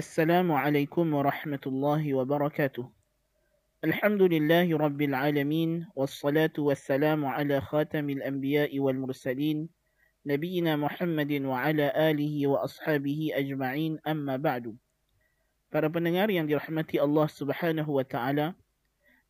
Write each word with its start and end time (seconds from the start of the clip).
السلام 0.00 0.48
عليكم 0.52 1.14
ورحمة 1.14 1.60
الله 1.66 2.14
وبركاته 2.14 2.84
الحمد 3.84 4.22
لله 4.22 4.72
رب 4.72 5.00
العالمين 5.02 5.92
والصلاة 5.92 6.56
والسلام 6.56 7.20
على 7.26 7.60
خاتم 7.60 8.10
الأنبياء 8.10 8.72
والمرسلين 8.80 9.68
نبينا 10.26 10.72
محمد 10.80 11.32
وعلى 11.44 11.86
آله 11.92 12.34
وأصحابه 12.46 13.20
أجمعين 13.44 14.00
أما 14.08 14.40
بعد 14.40 14.72
Para 15.68 15.92
pendengar 15.92 16.32
yang 16.32 16.48
dirahmati 16.48 16.96
Allah 16.96 17.28
Subhanahu 17.28 18.00
wa 18.00 18.06
taala, 18.08 18.56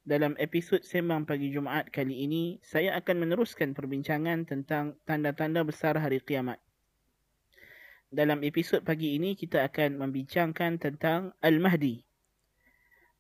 dalam 0.07 0.39
episod 0.39 0.87
sembang 0.87 1.27
pagi 1.27 1.51
Jumaat 1.51 1.91
kali 1.91 2.31
ini, 2.31 2.63
saya 2.63 2.95
akan 2.95 3.27
meneruskan 3.27 3.75
perbincangan 3.75 4.47
tentang 4.47 4.95
tanda-tanda 5.03 5.67
besar 5.67 5.99
hari 5.99 6.23
kiamat. 6.23 6.63
Dalam 8.11 8.43
episod 8.43 8.83
pagi 8.83 9.15
ini 9.15 9.39
kita 9.39 9.63
akan 9.71 10.03
membincangkan 10.03 10.83
tentang 10.83 11.31
Al-Mahdi. 11.47 12.03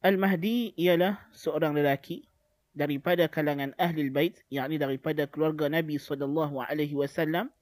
Al-Mahdi 0.02 0.74
ialah 0.74 1.30
seorang 1.30 1.78
lelaki 1.78 2.26
daripada 2.74 3.30
kalangan 3.30 3.70
ahli 3.78 4.10
bait, 4.10 4.42
yakni 4.50 4.82
daripada 4.82 5.30
keluarga 5.30 5.70
Nabi 5.70 5.94
sallallahu 5.94 6.58
alaihi 6.58 6.98
wasallam 6.98 7.54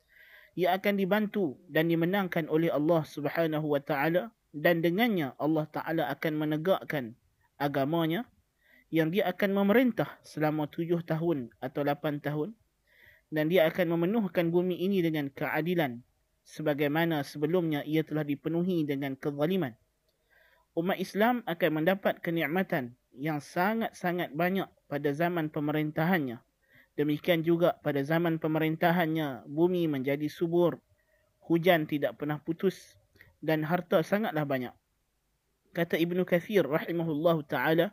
yang 0.57 0.73
akan 0.73 0.97
dibantu 0.97 1.61
dan 1.69 1.93
dimenangkan 1.93 2.49
oleh 2.49 2.73
Allah 2.73 3.05
Subhanahu 3.05 3.77
wa 3.77 3.81
taala 3.85 4.33
dan 4.57 4.81
dengannya 4.81 5.37
Allah 5.37 5.69
Ta'ala 5.69 6.09
akan 6.09 6.33
menegakkan 6.33 7.13
agamanya 7.61 8.25
yang 8.89 9.13
dia 9.13 9.29
akan 9.29 9.53
memerintah 9.53 10.17
selama 10.25 10.65
tujuh 10.65 11.05
tahun 11.05 11.53
atau 11.61 11.85
lapan 11.85 12.25
tahun 12.25 12.57
dan 13.29 13.53
dia 13.53 13.69
akan 13.69 14.01
memenuhkan 14.01 14.49
bumi 14.49 14.81
ini 14.81 15.05
dengan 15.05 15.29
keadilan 15.29 16.08
sebagaimana 16.49 17.21
sebelumnya 17.21 17.85
ia 17.85 18.01
telah 18.01 18.25
dipenuhi 18.25 18.89
dengan 18.89 19.13
kezaliman. 19.21 19.77
Umat 20.73 20.97
Islam 20.97 21.45
akan 21.45 21.71
mendapat 21.83 22.25
kenikmatan 22.25 22.97
yang 23.13 23.45
sangat-sangat 23.45 24.33
banyak 24.33 24.71
pada 24.89 25.13
zaman 25.13 25.53
pemerintahannya. 25.53 26.41
Demikian 26.97 27.45
juga 27.45 27.77
pada 27.85 28.01
zaman 28.01 28.41
pemerintahannya 28.41 29.45
bumi 29.45 29.87
menjadi 29.87 30.25
subur, 30.27 30.81
hujan 31.45 31.85
tidak 31.85 32.17
pernah 32.17 32.41
putus, 32.41 32.97
dan 33.45 33.63
harta 33.63 34.01
sangatlah 34.01 34.49
banyak. 34.49 34.75
Kata 35.77 36.01
Ibnu 36.01 36.25
Kathir 36.25 36.67
rahimahullahu 36.67 37.45
taala, 37.45 37.93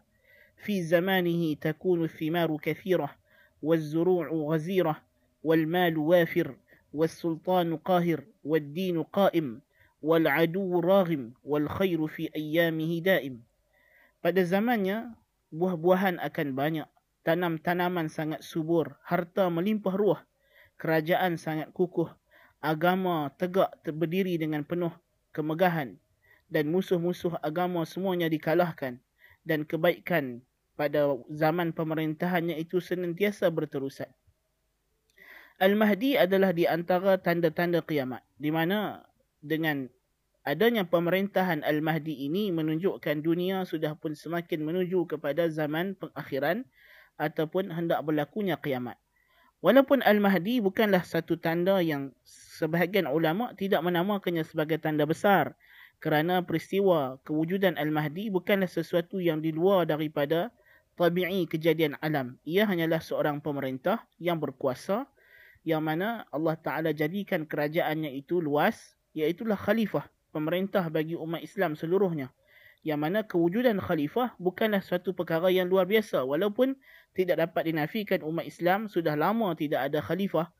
"Fi 0.57 0.81
zamanihi 0.81 1.59
takunu 1.59 2.07
thimaru 2.07 2.57
kathirah, 2.57 3.13
waz-zuru'u 3.61 4.49
ghazirah, 4.49 4.97
wal-malu 5.45 6.15
wafir, 6.15 6.57
was-sultanu 6.95 7.83
qahir, 7.83 8.23
wad-dinu 8.47 9.03
qa'im, 9.11 9.59
wal-'adu 9.99 10.79
raghim, 10.79 11.35
wal-khairu 11.43 12.07
fi 12.07 12.31
ayyamihi 12.31 13.03
da'im." 13.03 13.43
Pada 14.23 14.39
zamannya, 14.47 15.11
buah-buahan 15.51 16.23
akan 16.23 16.47
banyak, 16.55 16.87
tanam-tanaman 17.27 18.07
sangat 18.07 18.39
subur, 18.39 18.95
harta 19.03 19.51
melimpah 19.51 19.93
ruah, 19.99 20.21
kerajaan 20.79 21.35
sangat 21.35 21.75
kukuh, 21.75 22.07
agama 22.63 23.29
tegak 23.35 23.75
berdiri 23.85 24.39
dengan 24.39 24.63
penuh 24.65 24.95
kemegahan 25.35 25.99
dan 26.49 26.71
musuh-musuh 26.71 27.37
agama 27.45 27.85
semuanya 27.85 28.31
dikalahkan 28.31 28.97
dan 29.45 29.67
kebaikan 29.67 30.41
pada 30.73 31.13
zaman 31.31 31.71
pemerintahannya 31.71 32.57
itu 32.57 32.81
senantiasa 32.81 33.47
berterusan. 33.53 34.09
Al-Mahdi 35.55 36.19
adalah 36.19 36.51
di 36.51 36.67
antara 36.67 37.15
tanda-tanda 37.15 37.79
kiamat 37.79 38.19
di 38.35 38.51
mana 38.51 39.07
dengan 39.39 39.87
adanya 40.43 40.83
pemerintahan 40.83 41.63
Al-Mahdi 41.63 42.27
ini 42.27 42.51
menunjukkan 42.51 43.23
dunia 43.23 43.63
sudah 43.63 43.95
pun 43.95 44.19
semakin 44.19 44.67
menuju 44.67 45.07
kepada 45.07 45.47
zaman 45.47 45.95
pengakhiran 45.95 46.67
ataupun 47.15 47.71
hendak 47.71 48.03
berlakunya 48.03 48.59
kiamat. 48.59 48.99
Walaupun 49.63 50.03
Al-Mahdi 50.03 50.59
bukanlah 50.59 51.07
satu 51.07 51.39
tanda 51.39 51.79
yang 51.79 52.11
sebahagian 52.59 53.07
ulama 53.07 53.55
tidak 53.55 53.79
menamakannya 53.79 54.43
sebagai 54.43 54.75
tanda 54.83 55.07
besar 55.07 55.55
kerana 56.03 56.43
peristiwa 56.43 57.15
kewujudan 57.23 57.79
Al-Mahdi 57.79 58.27
bukanlah 58.27 58.67
sesuatu 58.67 59.23
yang 59.23 59.39
di 59.39 59.55
luar 59.55 59.87
daripada 59.87 60.51
tabi'i 60.99 61.47
kejadian 61.47 61.95
alam. 62.03 62.35
Ia 62.43 62.67
hanyalah 62.67 62.99
seorang 62.99 63.39
pemerintah 63.39 64.03
yang 64.19 64.35
berkuasa 64.35 65.07
yang 65.65 65.81
mana 65.81 66.29
Allah 66.29 66.55
Ta'ala 66.55 66.93
jadikan 66.93 67.43
kerajaannya 67.43 68.13
itu 68.13 68.37
luas 68.37 68.93
iaitulah 69.17 69.57
khalifah, 69.57 70.05
pemerintah 70.29 70.85
bagi 70.93 71.17
umat 71.17 71.41
Islam 71.41 71.73
seluruhnya. 71.73 72.29
Yang 72.85 72.99
mana 73.01 73.19
kewujudan 73.25 73.81
khalifah 73.81 74.37
bukanlah 74.37 74.79
suatu 74.85 75.17
perkara 75.17 75.49
yang 75.49 75.65
luar 75.65 75.89
biasa 75.89 76.21
walaupun 76.21 76.77
tidak 77.17 77.41
dapat 77.49 77.73
dinafikan 77.73 78.21
umat 78.21 78.45
Islam 78.45 78.85
sudah 78.85 79.17
lama 79.17 79.57
tidak 79.57 79.89
ada 79.89 80.05
khalifah 80.05 80.53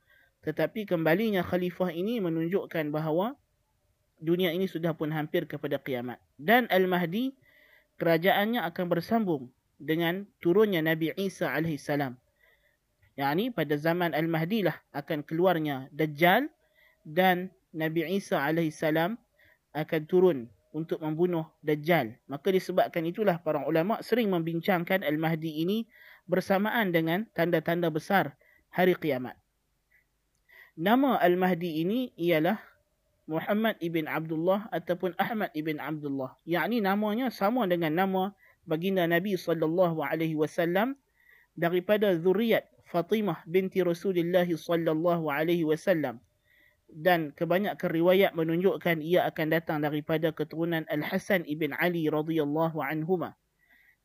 tetapi 0.46 0.86
kembalinya 0.86 1.42
khalifah 1.42 1.90
ini 1.90 2.22
menunjukkan 2.22 2.94
bahawa 2.94 3.34
dunia 4.22 4.54
ini 4.54 4.70
sudah 4.70 4.94
pun 4.94 5.10
hampir 5.10 5.50
kepada 5.50 5.82
kiamat. 5.82 6.22
Dan 6.38 6.70
Al-Mahdi, 6.70 7.34
kerajaannya 7.98 8.62
akan 8.62 8.86
bersambung 8.86 9.50
dengan 9.82 10.30
turunnya 10.38 10.86
Nabi 10.86 11.18
Isa 11.18 11.50
AS. 11.50 11.90
Yang 13.16 13.32
ini 13.32 13.46
pada 13.52 13.76
zaman 13.80 14.12
Al-Mahdi 14.12 14.68
lah 14.68 14.76
akan 14.92 15.24
keluarnya 15.24 15.88
Dajjal 15.96 16.52
dan 17.08 17.48
Nabi 17.72 18.04
Isa 18.12 18.44
AS 18.44 18.84
akan 19.76 20.02
turun 20.08 20.52
untuk 20.76 21.00
membunuh 21.00 21.48
Dajjal. 21.64 22.20
Maka 22.28 22.52
disebabkan 22.52 23.08
itulah 23.08 23.40
para 23.40 23.64
ulama 23.64 24.04
sering 24.04 24.28
membincangkan 24.28 25.08
Al-Mahdi 25.08 25.64
ini 25.64 25.88
bersamaan 26.28 26.92
dengan 26.92 27.24
tanda-tanda 27.32 27.88
besar 27.88 28.36
hari 28.76 29.00
kiamat. 29.00 29.40
Nama 30.76 31.16
Al-Mahdi 31.24 31.88
ini 31.88 32.12
ialah 32.20 32.60
Muhammad 33.32 33.80
ibn 33.80 34.12
Abdullah 34.12 34.68
ataupun 34.76 35.16
Ahmad 35.16 35.56
ibn 35.56 35.80
Abdullah. 35.80 36.36
Yang 36.44 36.64
ini 36.68 36.78
namanya 36.84 37.32
sama 37.32 37.64
dengan 37.64 37.96
nama 37.96 38.36
baginda 38.68 39.08
Nabi 39.08 39.40
sallallahu 39.40 40.04
alaihi 40.04 40.36
wasallam 40.36 41.00
daripada 41.56 42.12
zuriat 42.20 42.68
Fatimah 42.91 43.45
binti 43.47 43.81
Rasulullah 43.85 44.47
sallallahu 44.47 45.31
alaihi 45.31 45.67
wasallam. 45.67 46.19
Dan 46.91 47.31
kebanyakan 47.39 47.87
riwayat 47.87 48.35
menunjukkan 48.35 48.99
ia 48.99 49.23
akan 49.31 49.47
datang 49.55 49.79
daripada 49.79 50.35
keturunan 50.35 50.83
Al-Hasan 50.91 51.47
ibn 51.47 51.71
Ali 51.79 52.11
radhiyallahu 52.11 52.83
anhuma. 52.83 53.39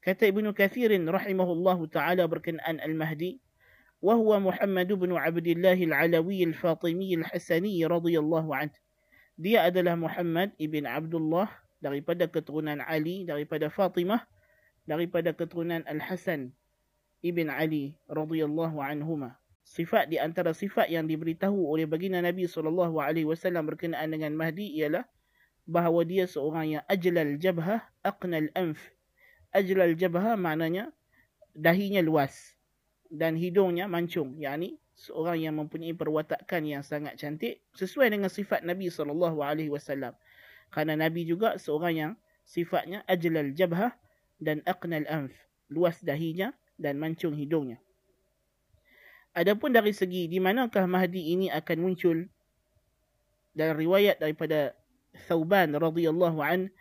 Kata 0.06 0.30
Ibnu 0.30 0.54
Kathirin 0.54 1.10
rahimahullahu 1.10 1.90
taala 1.90 2.30
berkenaan 2.30 2.78
Al-Mahdi, 2.78 3.42
وهو 4.06 4.40
محمد 4.40 4.94
بن 4.94 5.18
عبد 5.18 5.48
الله 5.48 5.80
العلوي 5.90 6.44
الفاطمي 6.44 7.16
الحسني 7.16 7.86
رضي 7.86 8.16
الله 8.20 8.46
عنه 8.56 8.76
dia 9.36 9.68
adalah 9.68 10.00
Muhammad 10.00 10.56
ibn 10.62 10.88
Abdullah 10.88 11.50
daripada 11.82 12.30
keturunan 12.30 12.80
Ali 12.86 13.28
daripada 13.28 13.68
Fatimah 13.68 14.24
daripada 14.88 15.36
keturunan 15.36 15.84
Al 15.90 16.00
Hasan 16.00 16.56
ibn 17.21 17.53
Ali 17.53 17.97
radhiyallahu 18.09 18.81
anhuma 18.81 19.37
sifat 19.65 20.11
di 20.11 20.19
antara 20.19 20.51
sifat 20.57 20.91
yang 20.91 21.07
diberitahu 21.07 21.69
oleh 21.69 21.87
baginda 21.87 22.19
Nabi 22.19 22.49
sallallahu 22.49 22.99
alaihi 22.99 23.29
wasallam 23.29 23.69
berkenaan 23.69 24.11
dengan 24.11 24.35
Mahdi 24.35 24.73
ialah 24.81 25.07
bahawa 25.69 26.03
dia 26.03 26.27
seorang 26.27 26.81
yang 26.81 26.85
ajlal 26.91 27.39
jabhah 27.39 27.85
aqnal 28.03 28.51
anf 28.59 28.91
ajlal 29.55 29.95
jabhah 29.95 30.35
maknanya 30.39 30.91
dahinya 31.55 32.03
luas 32.03 32.55
dan 33.11 33.35
hidungnya 33.35 33.91
mancung. 33.91 34.39
Yang 34.39 34.57
ni 34.57 34.71
seorang 34.95 35.39
yang 35.43 35.55
mempunyai 35.59 35.93
perwatakan 35.93 36.63
yang 36.63 36.87
sangat 36.87 37.19
cantik 37.19 37.67
sesuai 37.75 38.15
dengan 38.15 38.31
sifat 38.31 38.63
Nabi 38.63 38.89
SAW. 38.89 40.15
Kerana 40.71 40.95
Nabi 40.95 41.27
juga 41.27 41.59
seorang 41.59 41.95
yang 41.95 42.13
sifatnya 42.47 43.03
ajlal 43.11 43.51
jabhah 43.53 43.99
dan 44.39 44.63
aqnal 44.65 45.07
anf. 45.11 45.35
Luas 45.71 45.99
dahinya 46.03 46.55
dan 46.81 46.97
mancung 46.97 47.37
hidungnya. 47.37 47.77
Adapun 49.37 49.71
dari 49.71 49.93
segi 49.93 50.27
di 50.27 50.41
manakah 50.41 50.89
Mahdi 50.89 51.37
ini 51.37 51.47
akan 51.53 51.79
muncul 51.79 52.27
dalam 53.55 53.79
riwayat 53.79 54.19
daripada 54.19 54.75
Thauban 55.29 55.77
radhiyallahu 55.77 56.41
an 56.41 56.73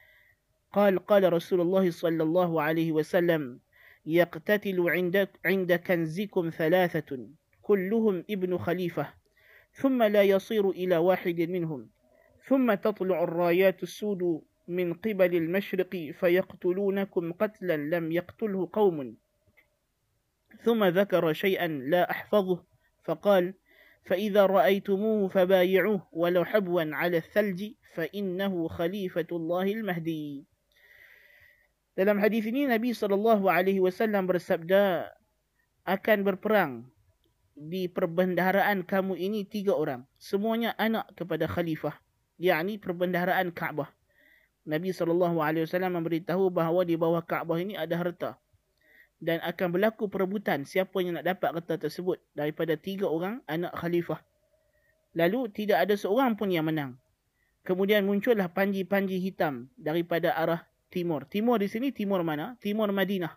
قال 0.70 1.02
قال 1.02 1.34
رسول 1.34 1.66
الله 1.66 1.90
صلى 1.92 2.24
الله 2.24 2.62
عليه 2.62 2.94
وسلم 2.94 3.60
يقتتل 4.06 4.78
عند 4.90 5.28
عند 5.46 5.74
كنزكم 5.74 6.50
ثلاثة 6.50 7.10
كلهم 7.62 8.16
ابن 8.30 8.58
خليفة 8.58 9.14
ثم 9.74 10.04
لا 10.04 10.24
يصير 10.24 10.70
إلى 10.70 10.98
واحد 10.98 11.42
منهم 11.42 11.90
ثم 12.46 12.74
تطلع 12.74 13.24
الرايات 13.24 13.84
السود 13.84 14.42
من 14.68 14.94
قبل 14.94 15.36
المشرق 15.36 16.14
فيقتلونكم 16.20 17.34
قتلا 17.34 17.78
لم 17.78 18.12
يقتله 18.12 18.70
قوم 18.74 19.18
ثم 20.65 20.85
ذكر 20.85 21.33
شيئا 21.33 21.69
لا 21.69 22.11
أحفظه 22.11 22.65
فقال 23.05 23.55
فإذا 24.05 24.47
رأيتموه 24.47 25.29
فبايعوه 25.29 26.09
ولو 26.13 26.45
حبوا 26.45 26.95
على 26.95 27.17
الثلج 27.17 27.73
فإنه 27.95 28.69
خليفة 28.69 29.31
الله 29.33 29.67
المهدي 29.73 30.45
Dalam 31.95 32.19
hadis 32.19 32.43
ini 32.51 32.67
Nabi 32.67 32.91
SAW 32.91 33.39
bersabda 34.27 35.15
akan 35.87 36.19
berperang 36.27 36.91
di 37.55 37.87
perbendaharaan 37.87 38.83
kamu 38.83 39.15
ini 39.15 39.47
tiga 39.47 39.79
orang. 39.79 40.03
Semuanya 40.19 40.75
anak 40.75 41.15
kepada 41.15 41.47
khalifah. 41.47 41.95
yakni 42.39 42.83
perbendaharaan 42.83 43.55
Kaabah. 43.55 43.91
Nabi 44.65 44.91
SAW 44.91 45.39
memberitahu 45.69 46.51
bahawa 46.51 46.83
di 46.89 46.97
bawah 46.97 47.21
Kaabah 47.23 47.61
ini 47.61 47.79
ada 47.79 47.95
harta. 47.95 48.31
Dan 49.20 49.44
akan 49.44 49.76
berlaku 49.76 50.08
perebutan 50.08 50.64
siapa 50.64 51.04
yang 51.04 51.20
nak 51.20 51.28
dapat 51.28 51.60
harta 51.60 51.76
tersebut 51.76 52.24
daripada 52.32 52.80
tiga 52.80 53.12
orang 53.12 53.44
anak 53.52 53.76
khalifah. 53.76 54.24
Lalu 55.12 55.52
tidak 55.52 55.84
ada 55.84 56.00
seorang 56.00 56.40
pun 56.40 56.48
yang 56.48 56.64
menang. 56.64 56.96
Kemudian 57.68 58.08
muncullah 58.08 58.48
panji-panji 58.48 59.20
hitam 59.20 59.68
daripada 59.76 60.32
arah 60.32 60.64
timur. 60.88 61.28
Timur 61.28 61.60
di 61.60 61.68
sini 61.68 61.92
timur 61.92 62.24
mana? 62.24 62.56
Timur 62.64 62.90
Madinah. 62.96 63.36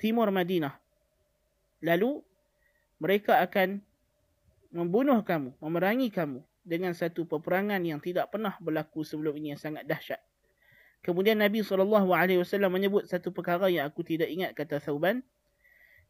Timur 0.00 0.32
Madinah. 0.32 0.74
Lalu 1.84 2.24
mereka 2.96 3.44
akan 3.44 3.84
membunuh 4.72 5.20
kamu, 5.20 5.52
memerangi 5.60 6.08
kamu 6.08 6.40
dengan 6.64 6.96
satu 6.96 7.28
peperangan 7.28 7.82
yang 7.84 8.00
tidak 8.00 8.30
pernah 8.32 8.56
berlaku 8.62 9.04
sebelum 9.04 9.36
ini 9.36 9.52
yang 9.54 9.60
sangat 9.60 9.84
dahsyat. 9.84 10.22
Kemudian 11.02 11.42
Nabi 11.42 11.66
SAW 11.66 12.70
menyebut 12.70 13.10
satu 13.10 13.34
perkara 13.34 13.66
yang 13.66 13.90
aku 13.90 14.06
tidak 14.06 14.30
ingat 14.30 14.54
kata 14.54 14.78
Thauban. 14.78 15.26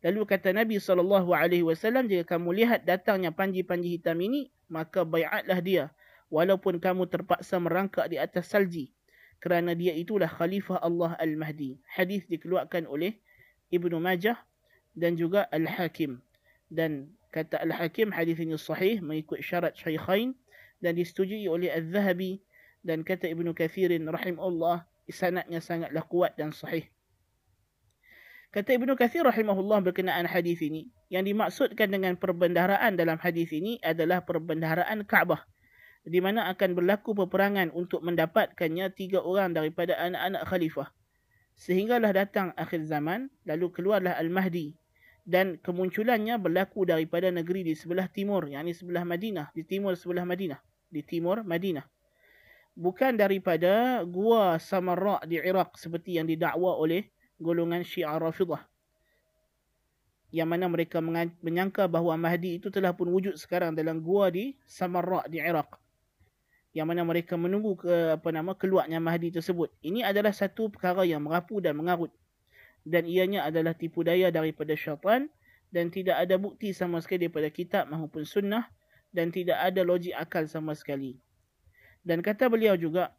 Lalu 0.05 0.27
kata 0.29 0.53
Nabi 0.53 0.77
SAW, 0.77 1.09
jika 2.11 2.37
kamu 2.37 2.49
lihat 2.65 2.85
datangnya 2.85 3.33
panji-panji 3.33 3.97
hitam 3.97 4.19
ini, 4.21 4.53
maka 4.69 5.07
bayatlah 5.07 5.59
dia. 5.65 5.85
Walaupun 6.29 6.77
kamu 6.83 7.09
terpaksa 7.09 7.57
merangkak 7.57 8.13
di 8.13 8.21
atas 8.21 8.53
salji. 8.53 8.93
Kerana 9.41 9.73
dia 9.73 9.97
itulah 9.97 10.29
Khalifah 10.29 10.81
Allah 10.85 11.17
Al-Mahdi. 11.19 11.81
Hadis 11.89 12.29
dikeluarkan 12.29 12.87
oleh 12.87 13.19
Ibnu 13.73 13.99
Majah 13.99 14.37
dan 14.93 15.17
juga 15.17 15.49
Al-Hakim 15.51 16.21
dan 16.73 17.13
kata 17.29 17.61
Al-Hakim 17.61 18.09
hadis 18.17 18.41
ini 18.41 18.57
sahih 18.57 19.05
mengikut 19.05 19.45
syarat 19.45 19.77
Syaikhain 19.77 20.33
dan 20.81 20.97
disetujui 20.97 21.45
oleh 21.47 21.69
Al-Zahabi 21.69 22.41
dan 22.83 23.07
kata 23.07 23.31
Ibnu 23.31 23.55
Kathirin 23.55 24.07
rahimahullah 24.07 24.87
sanadnya 25.11 25.61
sangatlah 25.61 26.03
kuat 26.07 26.35
dan 26.39 26.51
sahih. 26.55 26.89
Kata 28.53 28.77
Ibnu 28.77 28.93
Kathir 29.01 29.25
rahimahullah 29.25 29.81
berkenaan 29.81 30.29
hadis 30.29 30.61
ini, 30.61 30.93
yang 31.09 31.25
dimaksudkan 31.25 31.89
dengan 31.89 32.21
perbendaharaan 32.21 33.01
dalam 33.01 33.17
hadis 33.17 33.49
ini 33.49 33.81
adalah 33.81 34.25
perbendaharaan 34.29 35.09
Kaabah 35.09 35.49
di 36.03 36.19
mana 36.21 36.51
akan 36.53 36.77
berlaku 36.77 37.15
peperangan 37.15 37.73
untuk 37.73 38.05
mendapatkannya 38.05 38.93
tiga 38.93 39.25
orang 39.25 39.55
daripada 39.57 39.97
anak-anak 39.97 40.43
khalifah. 40.45 40.89
Sehinggalah 41.57 42.13
datang 42.13 42.51
akhir 42.59 42.85
zaman, 42.91 43.33
lalu 43.47 43.71
keluarlah 43.71 44.19
Al-Mahdi 44.21 44.77
dan 45.23 45.57
kemunculannya 45.63 46.35
berlaku 46.43 46.83
daripada 46.83 47.31
negeri 47.31 47.63
di 47.63 47.75
sebelah 47.79 48.11
timur 48.11 48.51
yakni 48.51 48.75
sebelah 48.75 49.07
Madinah 49.07 49.55
di 49.55 49.63
timur 49.63 49.95
sebelah 49.95 50.27
Madinah 50.27 50.59
di 50.91 51.01
timur 51.07 51.47
Madinah 51.47 51.87
bukan 52.73 53.17
daripada 53.17 54.05
gua 54.05 54.57
Samarra 54.57 55.21
di 55.29 55.37
Iraq 55.41 55.77
seperti 55.77 56.17
yang 56.17 56.29
didakwa 56.29 56.77
oleh 56.77 57.09
golongan 57.41 57.85
Syiah 57.85 58.17
Rafidah 58.17 58.73
yang 60.33 60.49
mana 60.49 60.65
mereka 60.65 60.99
menyangka 61.45 61.85
bahawa 61.87 62.17
Mahdi 62.17 62.57
itu 62.57 62.73
telah 62.73 62.97
pun 62.97 63.13
wujud 63.13 63.37
sekarang 63.37 63.77
dalam 63.77 64.01
gua 64.01 64.33
di 64.33 64.57
Samarra 64.65 65.29
di 65.29 65.37
Iraq. 65.39 65.77
Yang 66.73 66.87
mana 66.89 67.05
mereka 67.05 67.37
menunggu 67.37 67.77
ke 67.77 68.17
apa 68.17 68.33
nama 68.33 68.57
keluarnya 68.57 68.97
Mahdi 68.97 69.29
tersebut. 69.29 69.69
Ini 69.85 70.09
adalah 70.09 70.33
satu 70.33 70.73
perkara 70.73 71.05
yang 71.05 71.21
merapu 71.21 71.61
dan 71.61 71.77
mengarut. 71.77 72.09
Dan 72.81 73.05
ianya 73.05 73.45
adalah 73.45 73.77
tipu 73.77 74.01
daya 74.01 74.33
daripada 74.33 74.73
syaitan 74.73 75.29
dan 75.69 75.93
tidak 75.93 76.17
ada 76.17 76.41
bukti 76.41 76.73
sama 76.73 77.05
sekali 77.05 77.29
daripada 77.29 77.53
kitab 77.53 77.93
maupun 77.93 78.25
sunnah 78.25 78.73
dan 79.13 79.29
tidak 79.29 79.61
ada 79.61 79.85
logik 79.85 80.17
akal 80.17 80.49
sama 80.49 80.73
sekali. 80.73 81.21
Dan 82.03 82.19
kata 82.21 82.51
beliau 82.51 82.75
juga, 82.75 83.15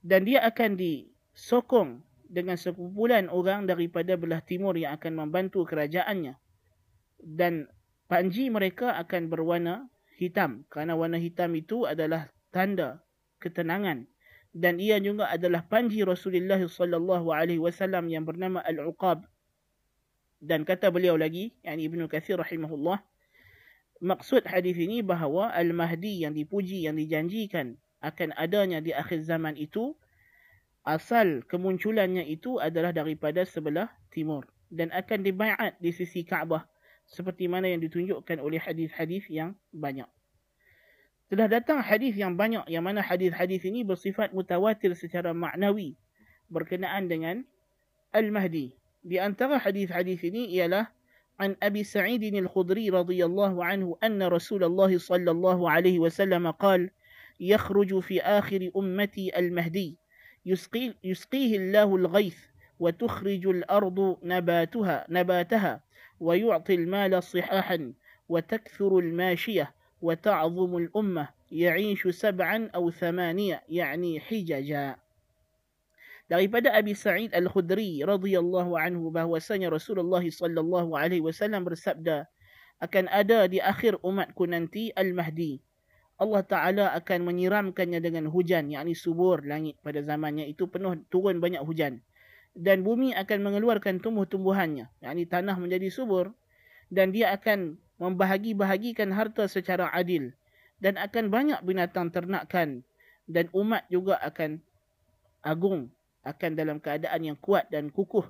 dan 0.00 0.24
dia 0.24 0.40
akan 0.48 0.80
disokong 0.80 2.00
dengan 2.28 2.56
sekumpulan 2.56 3.28
orang 3.28 3.68
daripada 3.68 4.16
belah 4.16 4.40
timur 4.40 4.76
yang 4.76 4.96
akan 4.96 5.28
membantu 5.28 5.64
kerajaannya. 5.68 6.36
Dan 7.20 7.68
panji 8.08 8.48
mereka 8.48 8.96
akan 8.96 9.28
berwarna 9.28 9.88
hitam 10.16 10.64
kerana 10.72 10.96
warna 10.96 11.20
hitam 11.20 11.52
itu 11.52 11.84
adalah 11.84 12.32
tanda 12.50 13.04
ketenangan 13.38 14.08
dan 14.58 14.80
ia 14.80 14.96
juga 14.98 15.28
adalah 15.28 15.64
panji 15.64 16.02
Rasulullah 16.02 16.58
sallallahu 16.58 17.30
alaihi 17.30 17.60
wasallam 17.60 18.08
yang 18.08 18.24
bernama 18.24 18.64
Al-Uqab. 18.64 19.22
Dan 20.38 20.62
kata 20.62 20.90
beliau 20.94 21.18
lagi, 21.18 21.54
yakni 21.66 21.90
Ibnu 21.90 22.06
Katsir 22.06 22.38
rahimahullah, 22.38 23.02
maksud 24.02 24.46
hadis 24.46 24.78
ini 24.78 25.02
bahawa 25.02 25.50
Al-Mahdi 25.54 26.26
yang 26.26 26.34
dipuji 26.34 26.86
yang 26.86 26.98
dijanjikan 26.98 27.78
akan 28.03 28.35
adanya 28.35 28.83
di 28.83 28.91
akhir 28.91 29.23
zaman 29.23 29.55
itu 29.55 29.95
asal 30.83 31.41
kemunculannya 31.47 32.27
itu 32.27 32.59
adalah 32.59 32.91
daripada 32.91 33.47
sebelah 33.47 33.87
timur 34.11 34.43
dan 34.67 34.91
akan 34.91 35.23
dibaiat 35.23 35.79
di 35.79 35.95
sisi 35.95 36.27
Kaabah 36.27 36.67
seperti 37.07 37.47
mana 37.47 37.71
yang 37.71 37.83
ditunjukkan 37.83 38.39
oleh 38.39 38.59
hadis-hadis 38.59 39.27
yang 39.31 39.55
banyak. 39.71 40.07
Telah 41.31 41.47
datang 41.49 41.79
hadis 41.81 42.13
yang 42.13 42.35
banyak 42.35 42.67
yang 42.67 42.83
mana 42.83 42.99
hadis-hadis 42.99 43.63
ini 43.65 43.81
bersifat 43.81 44.35
mutawatir 44.35 44.93
secara 44.93 45.31
maknawi 45.31 45.95
berkenaan 46.51 47.09
dengan 47.09 47.41
Al-Mahdi. 48.13 48.75
Di 49.03 49.17
antara 49.19 49.57
hadis-hadis 49.57 50.21
ini 50.23 50.51
ialah 50.53 50.91
عن 51.39 51.57
أبي 51.63 51.83
سعيد 51.83 52.23
الخدري 52.23 52.89
رضي 52.89 53.25
الله 53.25 53.65
عنه 53.65 53.97
أن 54.03 54.21
رسول 54.23 54.63
الله 54.63 54.97
صلى 54.97 55.31
الله 55.31 55.59
عليه 55.69 55.97
وسلم 55.99 56.51
قال 56.51 56.93
يخرج 57.40 57.98
في 57.98 58.20
آخر 58.20 58.70
أمتي 58.76 59.38
المهدي. 59.38 59.96
يسقي 60.46 60.94
يسقيه 61.04 61.56
الله 61.56 61.96
الغيث 61.96 62.38
وتخرج 62.78 63.46
الأرض 63.46 64.18
نباتها 64.22 65.06
نباتها 65.08 65.80
ويعطي 66.20 66.74
المال 66.74 67.22
صحاحا 67.22 67.92
وتكثر 68.28 68.98
الماشية 68.98 69.74
وتعظم 70.02 70.76
الأمة. 70.76 71.28
يعيش 71.52 72.08
سبعا 72.08 72.70
أو 72.74 72.90
ثمانية 72.90 73.62
يعني 73.68 74.20
حججا. 74.20 74.96
لقد 76.30 76.50
بدأ 76.50 76.78
أبي 76.78 76.94
سعيد 76.94 77.34
الخدري 77.34 78.04
رضي 78.04 78.38
الله 78.38 78.80
عنه 78.80 79.10
بهو 79.10 79.38
سنة 79.38 79.68
رسول 79.68 80.00
الله 80.00 80.30
صلى 80.30 80.60
الله 80.60 80.98
عليه 80.98 81.20
وسلم 81.20 81.68
رسابدا. 81.68 82.26
أكن 82.82 83.08
أدا 83.08 83.46
دي 83.46 83.62
أخر 83.62 83.98
أمتك 84.04 84.42
ننتي 84.42 84.92
المهدي. 84.98 85.67
Allah 86.18 86.42
Taala 86.42 86.86
akan 86.98 87.30
menyiramkannya 87.30 88.02
dengan 88.02 88.26
hujan 88.26 88.74
yakni 88.74 88.98
subur 88.98 89.42
langit 89.46 89.78
pada 89.86 90.02
zamannya. 90.02 90.50
Itu 90.50 90.66
penuh 90.66 90.98
turun 91.08 91.38
banyak 91.38 91.62
hujan. 91.62 92.02
Dan 92.58 92.82
bumi 92.82 93.14
akan 93.14 93.38
mengeluarkan 93.46 94.02
tumbuh-tumbuhannya 94.02 94.90
yakni 94.98 95.24
tanah 95.30 95.54
menjadi 95.56 95.88
subur. 95.94 96.34
Dan 96.90 97.14
dia 97.14 97.30
akan 97.30 97.78
membahagi-bahagikan 98.02 99.14
harta 99.14 99.46
secara 99.46 99.94
adil. 99.94 100.34
Dan 100.82 100.98
akan 100.98 101.30
banyak 101.30 101.60
binatang 101.62 102.10
ternakan 102.10 102.82
dan 103.28 103.46
umat 103.52 103.84
juga 103.92 104.16
akan 104.24 104.58
agung 105.44 105.92
akan 106.24 106.50
dalam 106.56 106.80
keadaan 106.80 107.20
yang 107.22 107.38
kuat 107.38 107.68
dan 107.68 107.92
kukuh. 107.92 108.24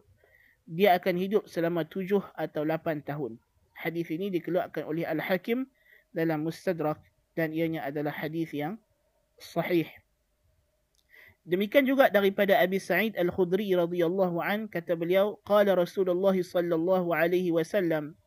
Dia 0.69 0.99
akan 1.01 1.17
hidup 1.17 1.43
selama 1.49 1.87
tujuh 1.89 2.21
atau 2.37 2.67
lapan 2.67 3.01
tahun. 3.01 3.41
Hadis 3.73 4.11
ini 4.13 4.29
dikeluarkan 4.29 4.85
oleh 4.85 5.09
al-hakim 5.09 5.71
dalam 6.13 6.45
mustadrak 6.45 7.01
dan 7.39 7.55
ianya 7.55 7.87
adalah 7.87 8.11
hadis 8.11 8.51
yang 8.51 8.75
sahih. 9.39 9.87
Demikian 11.47 11.87
juga 11.87 12.11
daripada 12.11 12.59
Abi 12.59 12.83
Sa'id 12.83 13.15
Al-Khudri 13.15 13.71
radhiyallahu 13.79 14.43
an 14.43 14.67
kata 14.67 14.99
beliau 14.99 15.39
qala 15.47 15.79
Rasulullah 15.79 16.35
sallallahu 16.35 17.15
alaihi 17.15 17.55
wasallam 17.55 18.19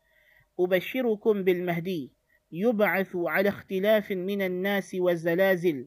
أبشركم 0.60 1.44
بالمهدي 1.44 2.12
يبعث 2.52 3.16
على 3.16 3.48
اختلاف 3.48 4.12
من 4.12 4.42
الناس 4.42 4.94
والزلازل 4.94 5.86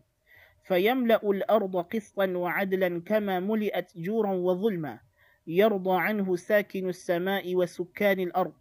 فيملأ 0.63 1.29
الأرض 1.32 1.77
قسطا 1.77 2.27
وعدلا 2.27 3.01
كما 3.01 3.39
ملئت 3.39 3.98
جورا 3.98 4.32
وظلما 4.32 5.00
يرضى 5.48 6.01
عنه 6.01 6.36
ساكن 6.36 6.89
السماء 6.89 7.55
وسكان 7.55 8.20
الأرض 8.20 8.53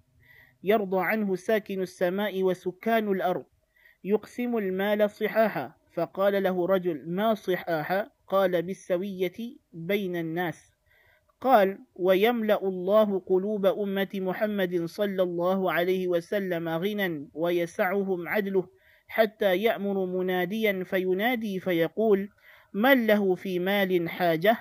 يرضى 0.65 1.01
عنه 1.01 1.37
ساكن 1.37 1.83
السماء 1.83 2.43
وسكان 2.43 3.09
الأرض 3.09 3.45
يقسم 4.05 4.57
المال 4.57 5.11
صحاحا. 5.11 5.73
فقال 5.93 6.43
له 6.43 6.67
رجل 6.67 7.03
ما 7.07 7.35
صحاحا؟ 7.35 8.11
قال 8.29 8.63
بالسوية 8.63 9.57
بين 9.73 10.17
الناس. 10.17 10.75
قال 11.41 11.79
ويملأ 11.95 12.69
الله 12.69 13.19
قلوب 13.21 13.67
أمة 13.67 14.09
محمد 14.15 14.85
صلى 14.85 15.23
الله 15.23 15.73
عليه 15.73 16.09
وسلم 16.09 16.69
غنى 16.69 17.29
ويسعهم 17.35 18.29
عدله 18.29 18.69
حتى 19.09 19.57
يأمر 19.57 20.07
مناديا 20.07 20.85
فينادي 20.85 21.61
فيقول 21.61 22.29
من 22.73 23.07
له 23.07 23.35
في 23.35 23.59
مال 23.59 24.09
حاجة؟ 24.09 24.57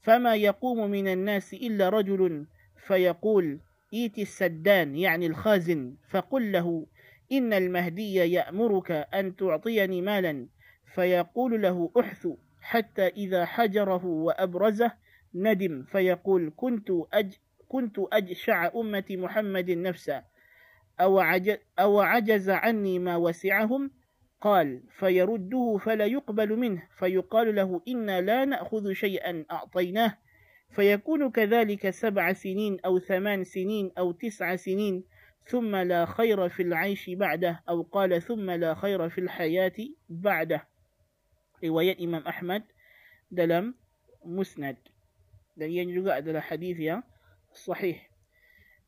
فما 0.00 0.34
يقوم 0.34 0.90
من 0.90 1.08
الناس 1.08 1.54
إلا 1.54 1.88
رجل 1.88 2.46
فيقول 2.86 3.60
إيت 3.94 4.18
السدان 4.18 4.96
يعني 4.96 5.26
الخازن 5.26 5.94
فقل 6.10 6.52
له 6.52 6.86
إن 7.32 7.52
المهدي 7.52 8.14
يأمرك 8.14 8.90
أن 8.90 9.36
تعطيني 9.36 10.02
مالا. 10.02 10.46
فيقول 10.94 11.62
له 11.62 11.90
أحث 12.00 12.28
حتى 12.60 13.06
إذا 13.06 13.44
حجره 13.44 14.06
وأبرزه 14.06 14.92
ندم. 15.34 15.82
فيقول 15.82 16.52
كنت 16.56 16.90
أج 17.12 17.32
كنت 17.68 17.96
أجشع 18.12 18.70
أمة 18.76 19.04
محمد 19.10 19.70
نفسا. 19.70 20.24
أو, 21.00 21.18
عجز 21.18 21.58
أو 21.78 22.00
عجز 22.00 22.50
عني 22.50 22.98
ما 22.98 23.16
وسعهم؟ 23.16 23.90
قال 24.40 24.82
فيرده 24.98 25.78
فلا 25.84 26.04
يقبل 26.06 26.56
منه. 26.56 26.82
فيقال 26.98 27.54
له 27.54 27.82
إنا 27.88 28.20
لا 28.20 28.44
نأخذ 28.44 28.92
شيئا 28.92 29.44
أعطيناه. 29.50 30.18
فيكون 30.70 31.30
كذلك 31.30 31.90
سبع 31.90 32.32
سنين 32.32 32.80
أو 32.84 32.98
ثمان 32.98 33.44
سنين 33.44 33.92
أو 33.98 34.12
تسع 34.12 34.56
سنين. 34.56 35.04
ثم 35.47 35.75
لا 35.75 36.05
خير 36.05 36.49
في 36.49 36.63
العيش 36.63 37.09
بعده 37.09 37.63
أو 37.69 37.81
قال 37.81 38.21
ثم 38.21 38.51
لا 38.51 38.75
خير 38.75 39.09
في 39.09 39.21
الحياة 39.21 39.75
بعده 40.09 40.67
رواية 41.63 42.05
إمام 42.05 42.23
أحمد 42.27 42.63
dalam 43.33 43.73
musnad 44.21 44.77
dan 45.57 45.73
ia 45.73 45.81
juga 45.89 46.21
adalah 46.21 46.45
hadis 46.45 46.77
yang 46.77 47.01
sahih 47.49 47.97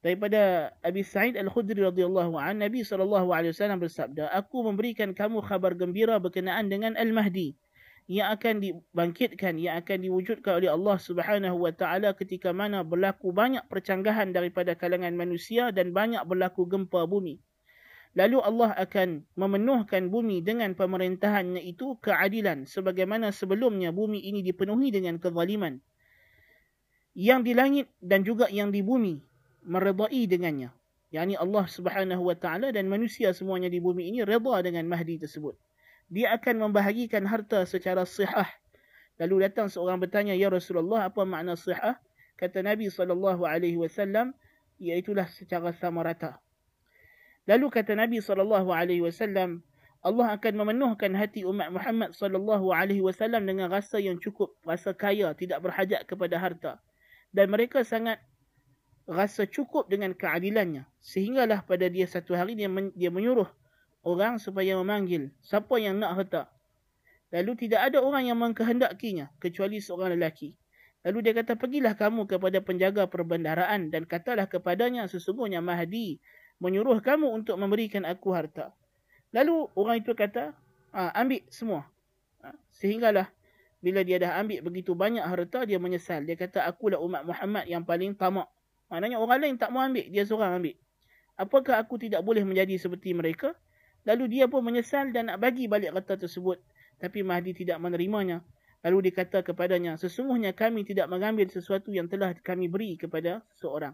daripada 0.06 0.70
Abi 0.86 1.02
Sa'id 1.02 1.34
Al-Khudri 1.34 1.82
radhiyallahu 1.82 2.38
an 2.38 2.62
Nabi 2.62 2.86
sallallahu 2.86 3.34
alaihi 3.34 3.58
wasallam 3.58 3.82
bersabda 3.82 4.30
aku 4.30 4.62
memberikan 4.70 5.18
kamu 5.18 5.42
khabar 5.42 5.74
gembira 5.74 6.22
berkenaan 6.22 6.70
dengan 6.70 6.94
Al-Mahdi 6.94 7.58
yang 8.11 8.35
akan 8.35 8.59
dibangkitkan 8.59 9.55
yang 9.55 9.79
akan 9.79 10.03
diwujudkan 10.03 10.59
oleh 10.59 10.67
Allah 10.75 10.99
Subhanahu 10.99 11.63
wa 11.63 11.71
taala 11.71 12.11
ketika 12.19 12.51
mana 12.51 12.83
berlaku 12.83 13.31
banyak 13.31 13.63
percanggahan 13.71 14.35
daripada 14.35 14.75
kalangan 14.75 15.15
manusia 15.15 15.71
dan 15.71 15.95
banyak 15.95 16.19
berlaku 16.27 16.67
gempa 16.67 17.07
bumi 17.07 17.39
lalu 18.19 18.43
Allah 18.43 18.75
akan 18.75 19.23
memenuhkan 19.39 20.11
bumi 20.11 20.43
dengan 20.43 20.75
pemerintahannya 20.75 21.63
itu 21.63 21.95
keadilan 22.03 22.67
sebagaimana 22.67 23.31
sebelumnya 23.31 23.95
bumi 23.95 24.19
ini 24.27 24.43
dipenuhi 24.43 24.91
dengan 24.91 25.23
kezaliman 25.23 25.79
yang 27.15 27.47
di 27.47 27.55
langit 27.55 27.87
dan 28.03 28.27
juga 28.27 28.51
yang 28.51 28.75
di 28.75 28.83
bumi 28.83 29.23
meredai 29.67 30.27
dengannya. 30.31 30.71
Yani 31.11 31.35
Allah 31.35 31.67
subhanahu 31.67 32.23
wa 32.23 32.37
ta'ala 32.39 32.71
dan 32.71 32.87
manusia 32.87 33.35
semuanya 33.35 33.67
di 33.67 33.83
bumi 33.83 34.07
ini 34.15 34.23
reda 34.23 34.63
dengan 34.63 34.87
Mahdi 34.87 35.19
tersebut. 35.19 35.59
Dia 36.11 36.35
akan 36.35 36.69
membahagikan 36.69 37.23
harta 37.25 37.63
secara 37.65 38.03
sihah. 38.03 38.51
Lalu 39.23 39.47
datang 39.47 39.71
seorang 39.71 40.03
bertanya, 40.03 40.35
Ya 40.35 40.51
Rasulullah, 40.51 41.07
apa 41.07 41.23
makna 41.23 41.55
sihah? 41.55 41.97
Kata 42.35 42.67
Nabi 42.67 42.91
SAW, 42.91 43.39
iaitulah 44.81 45.29
secara 45.31 45.71
sama 45.77 46.03
rata. 46.03 46.43
Lalu 47.47 47.67
kata 47.71 47.95
Nabi 47.95 48.19
SAW, 48.19 49.63
Allah 50.01 50.29
akan 50.33 50.53
memenuhkan 50.57 51.13
hati 51.13 51.45
umat 51.45 51.69
Muhammad 51.71 52.17
SAW 52.17 53.45
dengan 53.45 53.69
rasa 53.69 54.01
yang 54.01 54.17
cukup, 54.17 54.57
rasa 54.65 54.97
kaya, 54.97 55.31
tidak 55.37 55.61
berhajat 55.61 56.09
kepada 56.09 56.41
harta. 56.41 56.73
Dan 57.31 57.53
mereka 57.53 57.85
sangat 57.85 58.19
rasa 59.11 59.43
cukup 59.45 59.91
dengan 59.91 60.15
keadilannya 60.15 60.87
sehinggalah 61.03 61.67
pada 61.67 61.91
dia 61.91 62.07
satu 62.07 62.39
hari 62.39 62.55
dia 62.55 62.71
men, 62.71 62.95
dia 62.95 63.11
menyuruh 63.11 63.51
orang 64.05 64.41
supaya 64.41 64.77
memanggil. 64.79 65.33
Siapa 65.45 65.77
yang 65.81 66.01
nak 66.01 66.13
harta? 66.17 66.43
Lalu 67.31 67.67
tidak 67.67 67.91
ada 67.93 68.03
orang 68.03 68.27
yang 68.27 68.39
mengkehendakinya 68.41 69.31
kecuali 69.39 69.79
seorang 69.79 70.19
lelaki. 70.19 70.57
Lalu 71.07 71.19
dia 71.25 71.33
kata 71.33 71.57
pergilah 71.57 71.97
kamu 71.97 72.29
kepada 72.29 72.61
penjaga 72.61 73.09
perbendaraan 73.09 73.89
dan 73.89 74.05
katalah 74.05 74.45
kepadanya 74.45 75.09
sesungguhnya 75.09 75.65
Mahdi 75.65 76.21
menyuruh 76.61 77.01
kamu 77.01 77.31
untuk 77.33 77.57
memberikan 77.57 78.05
aku 78.05 78.37
harta. 78.37 78.77
Lalu 79.33 79.71
orang 79.79 80.05
itu 80.05 80.13
kata 80.13 80.53
ah, 80.93 81.11
ambil 81.17 81.41
semua. 81.49 81.89
Ah, 82.45 82.53
sehinggalah 82.77 83.33
bila 83.81 84.05
dia 84.05 84.21
dah 84.21 84.37
ambil 84.45 84.61
begitu 84.61 84.93
banyak 84.93 85.25
harta 85.25 85.65
dia 85.65 85.81
menyesal. 85.81 86.21
Dia 86.29 86.37
kata 86.37 86.69
akulah 86.69 87.01
umat 87.01 87.25
Muhammad 87.25 87.65
yang 87.65 87.81
paling 87.81 88.13
tamak. 88.13 88.51
Maknanya 88.93 89.17
orang 89.23 89.39
lain 89.41 89.55
tak 89.57 89.71
mau 89.73 89.81
ambil, 89.81 90.05
dia 90.11 90.27
seorang 90.27 90.61
ambil. 90.61 90.77
Apakah 91.39 91.81
aku 91.81 91.97
tidak 91.97 92.21
boleh 92.21 92.45
menjadi 92.45 92.77
seperti 92.77 93.17
mereka? 93.17 93.57
Lalu 94.09 94.41
dia 94.41 94.47
pun 94.49 94.65
menyesal 94.65 95.13
dan 95.13 95.29
nak 95.29 95.39
bagi 95.41 95.69
balik 95.69 95.93
harta 95.93 96.17
tersebut. 96.17 96.61
Tapi 97.01 97.21
Mahdi 97.25 97.53
tidak 97.53 97.81
menerimanya. 97.81 98.41
Lalu 98.81 99.13
dikata 99.13 99.45
kepadanya, 99.45 100.01
sesungguhnya 100.01 100.57
kami 100.57 100.89
tidak 100.89 101.05
mengambil 101.13 101.45
sesuatu 101.53 101.93
yang 101.93 102.09
telah 102.09 102.33
kami 102.41 102.65
beri 102.65 102.97
kepada 102.97 103.45
seorang. 103.61 103.93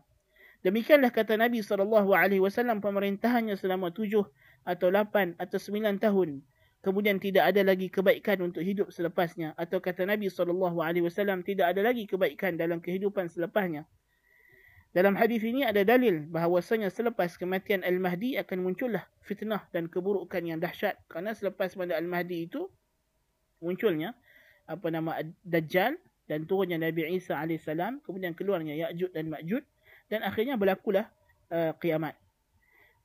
Demikianlah 0.63 1.11
kata 1.11 1.35
Nabi 1.35 1.63
SAW 1.63 2.79
pemerintahannya 2.79 3.59
selama 3.59 3.91
tujuh 3.91 4.27
atau 4.63 4.89
lapan 4.91 5.35
atau 5.43 5.59
sembilan 5.59 5.99
tahun. 5.99 6.43
Kemudian 6.87 7.19
tidak 7.19 7.51
ada 7.51 7.67
lagi 7.67 7.91
kebaikan 7.91 8.47
untuk 8.47 8.63
hidup 8.63 8.95
selepasnya. 8.95 9.59
Atau 9.59 9.83
kata 9.83 10.07
Nabi 10.07 10.31
SAW 10.31 11.43
tidak 11.43 11.75
ada 11.75 11.83
lagi 11.83 12.07
kebaikan 12.07 12.55
dalam 12.55 12.79
kehidupan 12.79 13.27
selepasnya. 13.27 13.91
Dalam 14.97 15.13
hadis 15.13 15.45
ini 15.45 15.61
ada 15.61 15.85
dalil 15.85 16.25
bahawasanya 16.25 16.89
selepas 16.89 17.37
kematian 17.37 17.85
Al-Mahdi 17.85 18.41
akan 18.41 18.65
muncullah 18.65 19.05
fitnah 19.21 19.69
dan 19.69 19.93
keburukan 19.93 20.41
yang 20.41 20.57
dahsyat. 20.57 20.97
Kerana 21.13 21.37
selepas 21.37 21.77
pada 21.77 22.01
Al-Mahdi 22.01 22.49
itu 22.49 22.65
munculnya 23.61 24.17
apa 24.65 24.89
nama 24.89 25.21
Dajjal 25.45 26.01
dan 26.25 26.49
turunnya 26.49 26.81
Nabi 26.81 27.13
Isa 27.13 27.37
AS. 27.37 27.69
Kemudian 28.09 28.33
keluarnya 28.33 28.73
Ya'jud 28.73 29.13
dan 29.13 29.29
Ma'jud. 29.29 29.69
Dan 30.09 30.25
akhirnya 30.25 30.57
berlakulah 30.57 31.13
uh, 31.53 31.77
kiamat. 31.77 32.17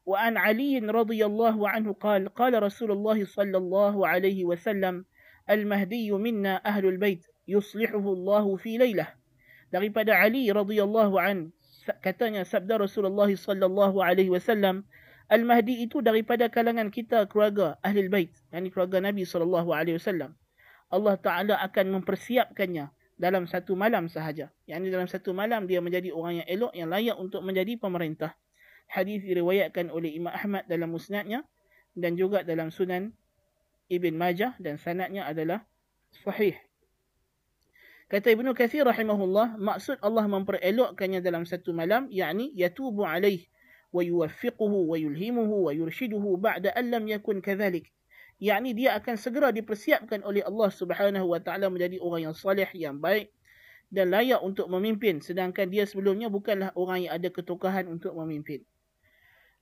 Wa 0.07 0.31
an 0.31 0.39
Ali 0.39 0.79
radhiyallahu 0.79 1.59
anhu 1.67 1.91
qala 1.99 2.31
qala 2.31 2.63
Rasulullah 2.63 3.19
sallallahu 3.19 4.07
alaihi 4.07 4.47
wasallam 4.47 5.03
al-Mahdi 5.43 6.07
minna 6.15 6.63
ahlul 6.63 6.95
bait 6.95 7.27
yuslihuhu 7.51 8.15
Allah 8.15 8.47
fi 8.63 8.79
lailah. 8.79 9.11
Daripada 9.75 10.15
Ali 10.15 10.47
radhiyallahu 10.47 11.19
anhu 11.19 11.51
katanya 12.01 12.45
sabda 12.45 12.81
Rasulullah 12.81 13.29
sallallahu 13.29 14.01
alaihi 14.01 14.29
wasallam 14.29 14.85
Al-Mahdi 15.31 15.87
itu 15.87 16.03
daripada 16.03 16.51
kalangan 16.51 16.91
kita 16.91 17.23
keluarga 17.31 17.79
ahli 17.79 18.11
bait 18.11 18.35
yakni 18.51 18.67
keluarga 18.67 18.99
Nabi 18.99 19.23
sallallahu 19.23 19.71
alaihi 19.71 19.95
wasallam. 19.95 20.35
Allah 20.91 21.15
Taala 21.15 21.55
akan 21.63 22.03
mempersiapkannya 22.03 22.91
dalam 23.15 23.47
satu 23.47 23.79
malam 23.79 24.11
sahaja. 24.11 24.51
Yakni 24.67 24.91
dalam 24.91 25.07
satu 25.07 25.31
malam 25.31 25.71
dia 25.71 25.79
menjadi 25.79 26.11
orang 26.11 26.43
yang 26.43 26.47
elok 26.51 26.71
yang 26.75 26.89
layak 26.91 27.15
untuk 27.15 27.39
menjadi 27.47 27.79
pemerintah. 27.79 28.35
Hadis 28.91 29.23
diriwayatkan 29.23 29.87
oleh 29.87 30.11
Imam 30.11 30.35
Ahmad 30.35 30.67
dalam 30.67 30.91
musnadnya 30.91 31.47
dan 31.95 32.19
juga 32.19 32.43
dalam 32.43 32.67
sunan 32.67 33.15
Ibn 33.87 34.13
Majah 34.15 34.59
dan 34.59 34.75
sanadnya 34.75 35.23
adalah 35.23 35.63
sahih 36.11 36.59
Kata 38.10 38.30
Ibnu 38.30 38.54
Kathir 38.54 38.86
rahimahullah, 38.86 39.58
maksud 39.58 39.98
Allah 39.98 40.30
memperelokkannya 40.30 41.18
dalam 41.18 41.42
satu 41.42 41.74
malam, 41.74 42.06
yakni 42.06 42.54
yatubu 42.54 43.02
alaih 43.02 43.50
wa 43.90 43.98
yuwaffiquhu 43.98 44.86
wa 44.86 44.94
yulhimuhu 44.94 45.66
wa 45.66 45.74
yurshiduhu 45.74 46.38
ba'da 46.38 46.70
an 46.78 46.94
lam 46.94 47.04
yakun 47.10 47.42
kadhalik. 47.42 47.90
Yakni 48.38 48.78
dia 48.78 48.94
akan 48.94 49.18
segera 49.18 49.50
dipersiapkan 49.50 50.22
oleh 50.22 50.46
Allah 50.46 50.70
Subhanahu 50.70 51.34
wa 51.34 51.40
taala 51.42 51.66
menjadi 51.66 51.98
orang 51.98 52.30
yang 52.30 52.36
salih, 52.36 52.68
yang 52.76 53.02
baik 53.02 53.32
dan 53.90 54.10
layak 54.10 54.42
untuk 54.42 54.66
memimpin 54.66 55.22
sedangkan 55.22 55.70
dia 55.70 55.86
sebelumnya 55.86 56.26
bukanlah 56.26 56.74
orang 56.74 57.06
yang 57.06 57.12
ada 57.16 57.30
ketukahan 57.30 57.90
untuk 57.90 58.14
memimpin. 58.18 58.62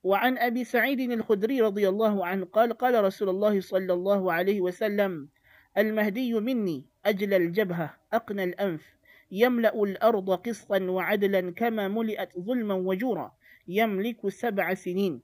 Wa 0.05 0.21
an 0.21 0.37
Abi 0.37 0.65
Sa'id 0.65 1.01
al-Khudri 1.01 1.65
radhiyallahu 1.65 2.21
anhu 2.21 2.45
qala 2.49 2.77
qala 2.77 3.01
Rasulullah 3.01 3.57
sallallahu 3.57 4.29
alaihi 4.29 4.61
wasallam 4.61 5.33
المهدي 5.75 6.33
مني 6.39 6.87
أجل 7.05 7.33
الجبهة 7.33 7.97
أقنى 8.13 8.43
الأنف 8.43 8.83
يملأ 9.31 9.83
الأرض 9.83 10.29
قسطا 10.31 10.79
وعدلا 10.83 11.51
كما 11.51 11.87
ملئت 11.87 12.39
ظلما 12.39 12.73
وجورا 12.73 13.35
يملك 13.67 14.29
سبع 14.29 14.73
سنين 14.73 15.21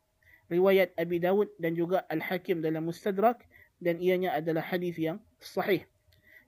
رواية 0.52 0.94
أبي 1.00 1.18
داود 1.18 1.50
dan 1.58 1.74
juga 1.74 2.06
Al-Hakim 2.12 2.62
dalam 2.62 2.86
Mustadrak 2.86 3.42
dan 3.82 3.98
ianya 3.98 4.36
adalah 4.36 4.62
hadis 4.62 5.00
yang 5.00 5.18
sahih. 5.42 5.88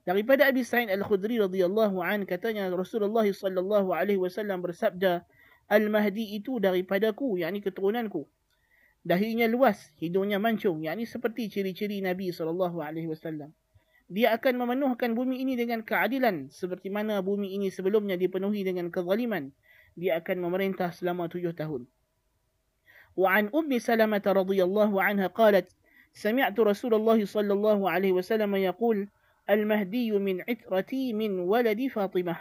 Daripada 0.04 0.44
Abi 0.46 0.62
Sa'id 0.62 0.92
Al-Khudri 0.92 1.40
radhiyallahu 1.40 2.04
an 2.04 2.28
katanya 2.28 2.68
Rasulullah 2.68 3.24
sallallahu 3.24 3.96
alaihi 3.96 4.20
wasallam 4.20 4.60
bersabda 4.60 5.24
Al-Mahdi 5.72 6.36
itu 6.36 6.60
daripadaku 6.60 7.40
yakni 7.40 7.64
keturunanku. 7.64 8.28
Dahinya 9.00 9.48
luas, 9.48 9.96
hidungnya 9.96 10.36
mancung 10.36 10.84
yakni 10.84 11.08
seperti 11.08 11.48
ciri-ciri 11.48 12.04
Nabi 12.04 12.28
sallallahu 12.28 12.84
alaihi 12.84 13.08
wasallam 13.08 13.56
dia 14.08 14.36
akan 14.36 14.60
memenuhkan 14.60 15.16
bumi 15.16 15.40
ini 15.40 15.56
dengan 15.56 15.80
keadilan 15.80 16.52
seperti 16.52 16.92
mana 16.92 17.24
bumi 17.24 17.56
ini 17.56 17.72
sebelumnya 17.72 18.14
dipenuhi 18.20 18.62
dengan 18.62 18.92
kezaliman 18.92 19.50
dia 19.96 20.20
akan 20.20 20.44
memerintah 20.44 20.92
selama 20.92 21.30
tujuh 21.30 21.56
tahun 21.56 21.88
wa 23.14 23.28
an 23.30 23.48
ummi 23.54 23.80
salamah 23.80 24.20
radhiyallahu 24.20 25.00
anha 25.00 25.30
qalat 25.30 25.68
سمعت 26.14 26.54
رسول 26.54 26.94
الله 26.94 27.26
صلى 27.26 27.52
الله 27.58 27.90
عليه 27.90 28.14
وسلم 28.14 28.46
يقول 28.54 29.10
المهدي 29.50 30.14
من 30.14 30.46
عترتي 30.46 31.10
من 31.10 31.42
ولد 31.42 31.90
فاطمة 31.90 32.36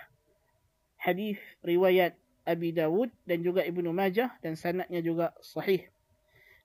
حديث 1.02 1.40
روايات 1.66 2.14
Abi 2.44 2.76
Dawud 2.76 3.08
dan 3.24 3.40
juga 3.40 3.64
Ibnu 3.64 3.96
Majah 3.96 4.36
dan 4.44 4.60
sanadnya 4.60 5.00
juga 5.00 5.32
sahih. 5.40 5.88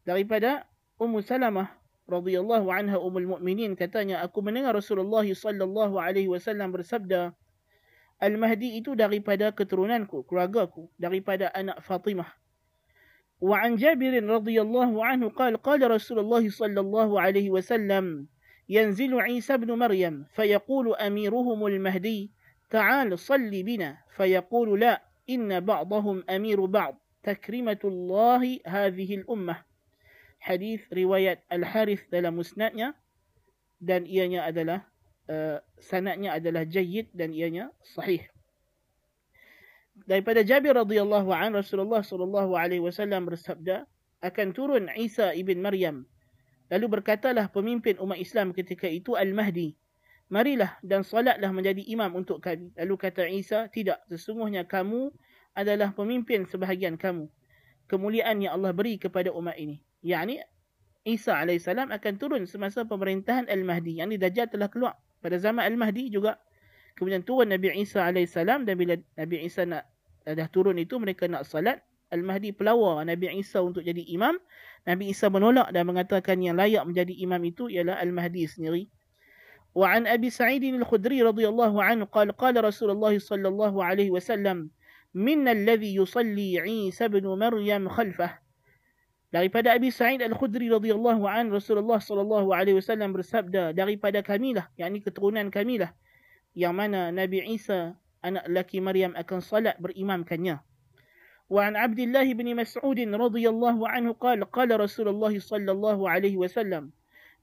Daripada 0.02 0.66
Ummu 0.98 1.22
Salamah 1.22 1.70
Radhiyallahu 2.13 2.69
anha 2.69 3.01
ummul 3.01 3.37
mukminin 3.37 3.73
katanya 3.73 4.21
aku 4.21 4.45
mendengar 4.45 4.77
Rasulullah 4.77 5.25
sallallahu 5.25 5.97
alaihi 5.97 6.29
wasallam 6.29 6.69
bersabda 6.69 7.33
Al-Mahdi 8.23 8.79
itu 8.79 8.95
daripada 8.95 9.51
keturunanku, 9.51 10.23
keluargaku, 10.23 10.87
daripada 10.95 11.51
anak 11.51 11.83
Fatimah. 11.83 12.31
Wa 13.43 13.59
an 13.59 13.75
Jabir 13.75 14.15
radhiyallahu 14.15 15.03
anhu 15.03 15.27
qala 15.35 15.59
qala 15.59 15.91
Rasulullah 15.91 16.39
sallallahu 16.39 17.19
alaihi 17.19 17.51
wasallam 17.51 18.31
yanzilu 18.71 19.19
Isa 19.27 19.59
ibn 19.59 19.75
Maryam 19.75 20.23
fayaqulu 20.31 20.95
amiruhum 20.95 21.59
al-Mahdi 21.67 22.31
ta'al 22.71 23.11
salli 23.19 23.59
bina 23.67 23.99
fayaqulu 24.15 24.79
la 24.79 25.03
inna 25.27 25.59
ba'dahum 25.59 26.23
amiru 26.23 26.71
ba'd 26.71 26.95
takrimatullahi 27.27 28.63
hadhihi 28.63 29.27
al-ummah 29.27 29.67
hadis 30.43 30.83
riwayat 30.91 31.39
al-Harith 31.47 32.03
dalam 32.11 32.35
musnadnya 32.35 32.91
dan 33.79 34.03
ianya 34.03 34.43
adalah 34.43 34.83
uh, 35.31 35.63
sanadnya 35.79 36.35
adalah 36.35 36.67
jayyid 36.67 37.07
dan 37.15 37.31
ianya 37.31 37.71
sahih 37.95 38.27
daripada 40.03 40.43
Jabir 40.43 40.75
radhiyallahu 40.75 41.31
an 41.31 41.55
Rasulullah 41.55 42.03
sallallahu 42.03 42.59
alaihi 42.59 42.83
wasallam 42.83 43.31
bersabda 43.31 43.87
akan 44.19 44.47
turun 44.51 44.91
Isa 44.99 45.31
ibn 45.31 45.63
Maryam 45.63 46.03
lalu 46.67 46.99
berkatalah 46.99 47.47
pemimpin 47.47 47.95
umat 48.03 48.19
Islam 48.19 48.51
ketika 48.51 48.91
itu 48.91 49.15
al-Mahdi 49.15 49.79
marilah 50.33 50.81
dan 50.81 51.05
solatlah 51.05 51.53
menjadi 51.53 51.85
imam 51.85 52.09
untuk 52.17 52.41
kami. 52.41 52.73
Lalu 52.73 52.95
kata 52.97 53.29
Isa, 53.29 53.69
tidak, 53.69 54.01
sesungguhnya 54.09 54.65
kamu 54.65 55.13
adalah 55.53 55.93
pemimpin 55.93 56.49
sebahagian 56.49 56.97
kamu. 56.97 57.29
Kemuliaan 57.85 58.41
yang 58.41 58.57
Allah 58.57 58.73
beri 58.73 58.97
kepada 58.97 59.29
umat 59.29 59.53
ini. 59.61 59.85
Yang 60.03 60.43
Isa 61.03 61.35
AS 61.39 61.67
akan 61.67 62.13
turun 62.19 62.43
semasa 62.47 62.83
pemerintahan 62.83 63.47
Al-Mahdi. 63.47 63.99
Yang 63.99 64.07
ini 64.13 64.17
Dajjal 64.19 64.47
telah 64.51 64.67
keluar. 64.67 64.95
Pada 65.23 65.39
zaman 65.39 65.63
Al-Mahdi 65.63 66.11
juga. 66.11 66.39
Kemudian 66.99 67.23
turun 67.23 67.49
Nabi 67.49 67.73
Isa 67.79 68.07
AS 68.07 68.35
dan 68.35 68.67
bila 68.67 68.99
Nabi 69.17 69.47
Isa 69.47 69.63
nak 69.63 69.87
dah 70.23 70.47
turun 70.51 70.79
itu 70.79 70.99
mereka 70.99 71.27
nak 71.27 71.47
salat. 71.47 71.83
Al-Mahdi 72.13 72.53
pelawar 72.53 73.01
Nabi 73.07 73.33
Isa 73.35 73.63
untuk 73.63 73.81
jadi 73.81 74.05
imam. 74.11 74.37
Nabi 74.85 75.09
Isa 75.09 75.31
menolak 75.33 75.73
dan 75.73 75.89
mengatakan 75.89 76.37
yang 76.43 76.59
layak 76.59 76.85
menjadi 76.85 77.15
imam 77.17 77.41
itu 77.41 77.71
ialah 77.71 77.97
Al-Mahdi 77.97 78.45
sendiri. 78.45 78.85
وعن 79.73 80.07
أبي 80.07 80.29
سعيد 80.29 80.63
الخدري 80.63 81.25
رضي 81.25 81.49
الله 81.49 81.83
عنه 81.83 82.05
قال 82.05 82.31
قال 82.31 82.63
رسول 82.63 82.91
الله 82.91 83.19
صلى 83.19 83.47
الله 83.47 83.83
عليه 83.83 84.09
وسلم 84.11 84.69
من 85.13 85.47
الذي 85.47 85.95
يصلي 85.95 86.59
عيسى 86.59 87.07
بن 87.07 87.25
مريم 87.25 87.89
خلفه 87.89 88.42
daripada 89.33 89.73
Abi 89.73 89.89
Sa'id 89.89 90.21
Al-Khudri 90.21 90.69
radhiyallahu 90.69 91.25
an 91.25 91.49
Rasulullah 91.49 91.97
sallallahu 91.97 92.53
alaihi 92.53 92.77
wasallam 92.77 93.17
bersabda 93.17 93.73
daripada 93.73 94.21
kamilah 94.21 94.69
yakni 94.77 95.01
keturunan 95.01 95.49
kamilah 95.49 95.89
yang 96.53 96.77
mana 96.77 97.09
Nabi 97.09 97.41
Isa 97.49 97.97
anak 98.21 98.45
laki 98.45 98.77
Maryam 98.77 99.17
akan 99.17 99.41
salat 99.41 99.73
berimamkannya 99.81 100.61
wa 101.49 101.59
an 101.65 101.73
Abdullah 101.73 102.29
bin 102.29 102.53
Mas'ud 102.53 102.93
radhiyallahu 103.01 103.81
anhu 103.89 104.13
qala 104.21 104.45
qala 104.45 104.77
Rasulullah 104.77 105.33
sallallahu 105.33 106.05
alaihi 106.05 106.37
wasallam 106.37 106.93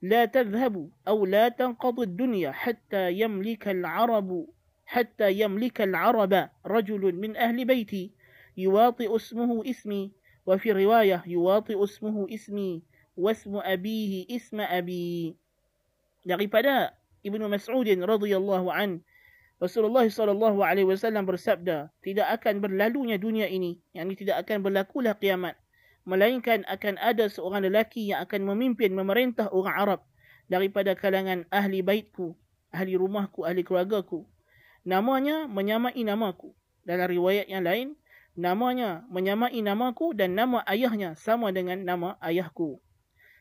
لا 0.00 0.24
تذهب 0.24 0.88
أو 1.08 1.28
لا 1.28 1.52
تنقضي 1.52 2.02
الدنيا 2.02 2.50
حتى 2.56 3.20
يملك 3.20 3.68
العرب 3.68 4.48
حتى 4.88 5.28
يملك 5.44 5.80
العرب 5.80 6.48
رجل 6.66 7.02
من 7.20 7.36
أهل 7.36 7.64
بيتي 7.68 8.16
يواطئ 8.56 9.16
اسمه 9.16 9.50
اسمي 9.70 10.12
وفي 10.49 10.71
رواية 10.71 11.23
يواطئ 11.25 11.83
اسمه 11.83 12.27
اسمي 12.29 12.83
واسم 13.17 13.53
أبيه 13.57 14.13
اسم 14.29 14.57
أبي 14.61 15.35
daripada 16.25 16.93
Ibnu 17.25 17.45
Mas'ud 17.49 17.85
radhiyallahu 17.85 18.69
an 18.73 19.01
Rasulullah 19.61 20.05
sallallahu 20.05 20.61
alaihi 20.61 20.89
wasallam 20.89 21.25
bersabda 21.25 21.89
tidak 22.01 22.27
akan 22.41 22.61
berlalunya 22.61 23.17
dunia 23.17 23.49
ini 23.49 23.81
yakni 23.93 24.13
tidak 24.17 24.45
akan 24.45 24.65
berlakulah 24.65 25.13
kiamat 25.17 25.57
melainkan 26.05 26.61
akan 26.69 27.01
ada 27.01 27.25
seorang 27.25 27.65
lelaki 27.65 28.13
yang 28.13 28.21
akan 28.21 28.45
memimpin 28.45 28.93
memerintah 28.93 29.49
orang 29.49 29.75
Arab 29.75 30.01
daripada 30.45 30.93
kalangan 30.93 31.43
ahli 31.49 31.81
baitku, 31.81 32.37
ahli 32.69 32.93
rumahku, 32.93 33.43
ahli 33.43 33.65
keluargaku. 33.65 34.25
Namanya 34.85 35.49
menyamai 35.49 35.97
namaku. 36.05 36.53
Dalam 36.85 37.09
riwayat 37.09 37.49
yang 37.49 37.65
lain, 37.65 37.87
namanya 38.38 39.06
menyamai 39.10 39.58
namaku 39.62 40.14
dan 40.14 40.34
nama 40.38 40.62
ayahnya 40.66 41.18
sama 41.18 41.50
dengan 41.50 41.82
nama 41.82 42.14
ayahku. 42.22 42.78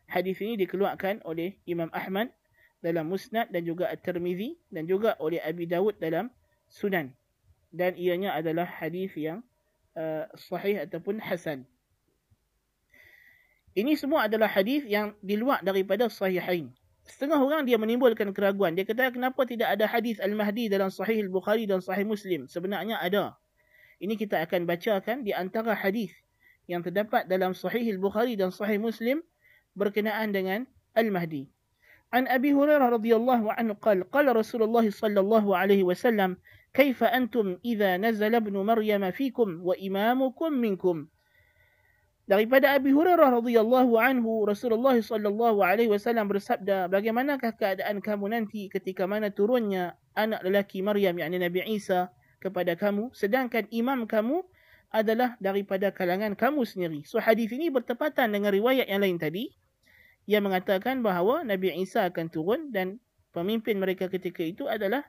Hadis 0.10 0.42
ini 0.42 0.58
dikeluarkan 0.58 1.22
oleh 1.22 1.62
Imam 1.70 1.94
Ahmad 1.94 2.34
dalam 2.82 3.12
Musnad 3.12 3.54
dan 3.54 3.62
juga 3.62 3.92
At-Tirmizi 3.94 4.58
dan 4.74 4.90
juga 4.90 5.14
oleh 5.22 5.38
Abi 5.38 5.70
Dawud 5.70 6.02
dalam 6.02 6.34
Sunan. 6.70 7.14
Dan 7.70 7.94
ianya 7.94 8.34
adalah 8.34 8.66
hadis 8.66 9.14
yang 9.14 9.46
uh, 9.94 10.26
sahih 10.34 10.82
ataupun 10.82 11.22
hasan. 11.22 11.70
Ini 13.78 13.94
semua 13.94 14.26
adalah 14.26 14.50
hadis 14.50 14.82
yang 14.90 15.14
di 15.22 15.38
luar 15.38 15.62
daripada 15.62 16.10
sahihain. 16.10 16.74
Setengah 17.06 17.42
orang 17.42 17.66
dia 17.66 17.78
menimbulkan 17.78 18.34
keraguan. 18.34 18.74
Dia 18.74 18.86
kata 18.86 19.14
kenapa 19.14 19.46
tidak 19.46 19.78
ada 19.78 19.86
hadis 19.86 20.18
Al-Mahdi 20.18 20.70
dalam 20.70 20.90
sahih 20.90 21.26
Al-Bukhari 21.26 21.70
dan 21.70 21.82
sahih 21.82 22.06
Muslim. 22.06 22.50
Sebenarnya 22.50 22.98
ada. 22.98 23.38
Ini 24.00 24.16
kita 24.16 24.40
akan 24.48 24.64
bacakan 24.64 25.28
di 25.28 25.36
antara 25.36 25.76
hadis 25.76 26.16
yang 26.72 26.80
terdapat 26.80 27.28
dalam 27.28 27.52
sahih 27.52 27.84
Al-Bukhari 28.00 28.40
dan 28.40 28.48
sahih 28.48 28.80
Muslim 28.80 29.20
berkenaan 29.76 30.32
dengan 30.32 30.64
Al-Mahdi. 30.96 31.52
An 32.10 32.26
Abi 32.26 32.56
Hurairah 32.56 32.96
radhiyallahu 32.96 33.54
anhu 33.54 33.78
qala 33.78 34.02
qala 34.10 34.34
Rasulullah 34.34 34.82
sallallahu 34.82 35.54
alaihi 35.54 35.86
wasallam 35.86 36.42
kaifa 36.74 37.06
antum 37.12 37.62
idza 37.62 38.02
nazala 38.02 38.42
ibn 38.42 38.58
Maryam 38.66 39.06
fikum 39.14 39.62
wa 39.62 39.78
imamukum 39.78 40.50
minkum 40.50 41.06
Daripada 42.30 42.78
Abi 42.78 42.94
Hurairah 42.94 43.42
radhiyallahu 43.42 43.98
anhu 43.98 44.46
Rasulullah 44.46 44.94
sallallahu 44.94 45.66
alaihi 45.66 45.90
wasallam 45.90 46.30
bersabda 46.30 46.86
bagaimanakah 46.86 47.58
keadaan 47.58 48.06
kamu 48.06 48.38
nanti 48.38 48.70
ketika 48.70 49.10
mana 49.10 49.34
turunnya 49.34 49.98
anak 50.14 50.46
lelaki 50.46 50.86
Maryam 50.86 51.18
yakni 51.18 51.42
Nabi 51.42 51.66
Isa 51.66 52.14
kepada 52.40 52.74
kamu 52.76 53.12
sedangkan 53.14 53.68
imam 53.70 54.08
kamu 54.08 54.44
adalah 54.90 55.38
daripada 55.38 55.94
kalangan 55.94 56.34
kamu 56.34 56.66
sendiri. 56.66 57.00
So 57.06 57.22
hadis 57.22 57.54
ini 57.54 57.70
bertepatan 57.70 58.34
dengan 58.34 58.50
riwayat 58.50 58.90
yang 58.90 59.06
lain 59.06 59.22
tadi 59.22 59.54
yang 60.26 60.46
mengatakan 60.46 61.06
bahawa 61.06 61.46
Nabi 61.46 61.74
Isa 61.78 62.10
akan 62.10 62.30
turun 62.30 62.74
dan 62.74 62.98
pemimpin 63.30 63.78
mereka 63.78 64.10
ketika 64.10 64.42
itu 64.42 64.66
adalah 64.66 65.06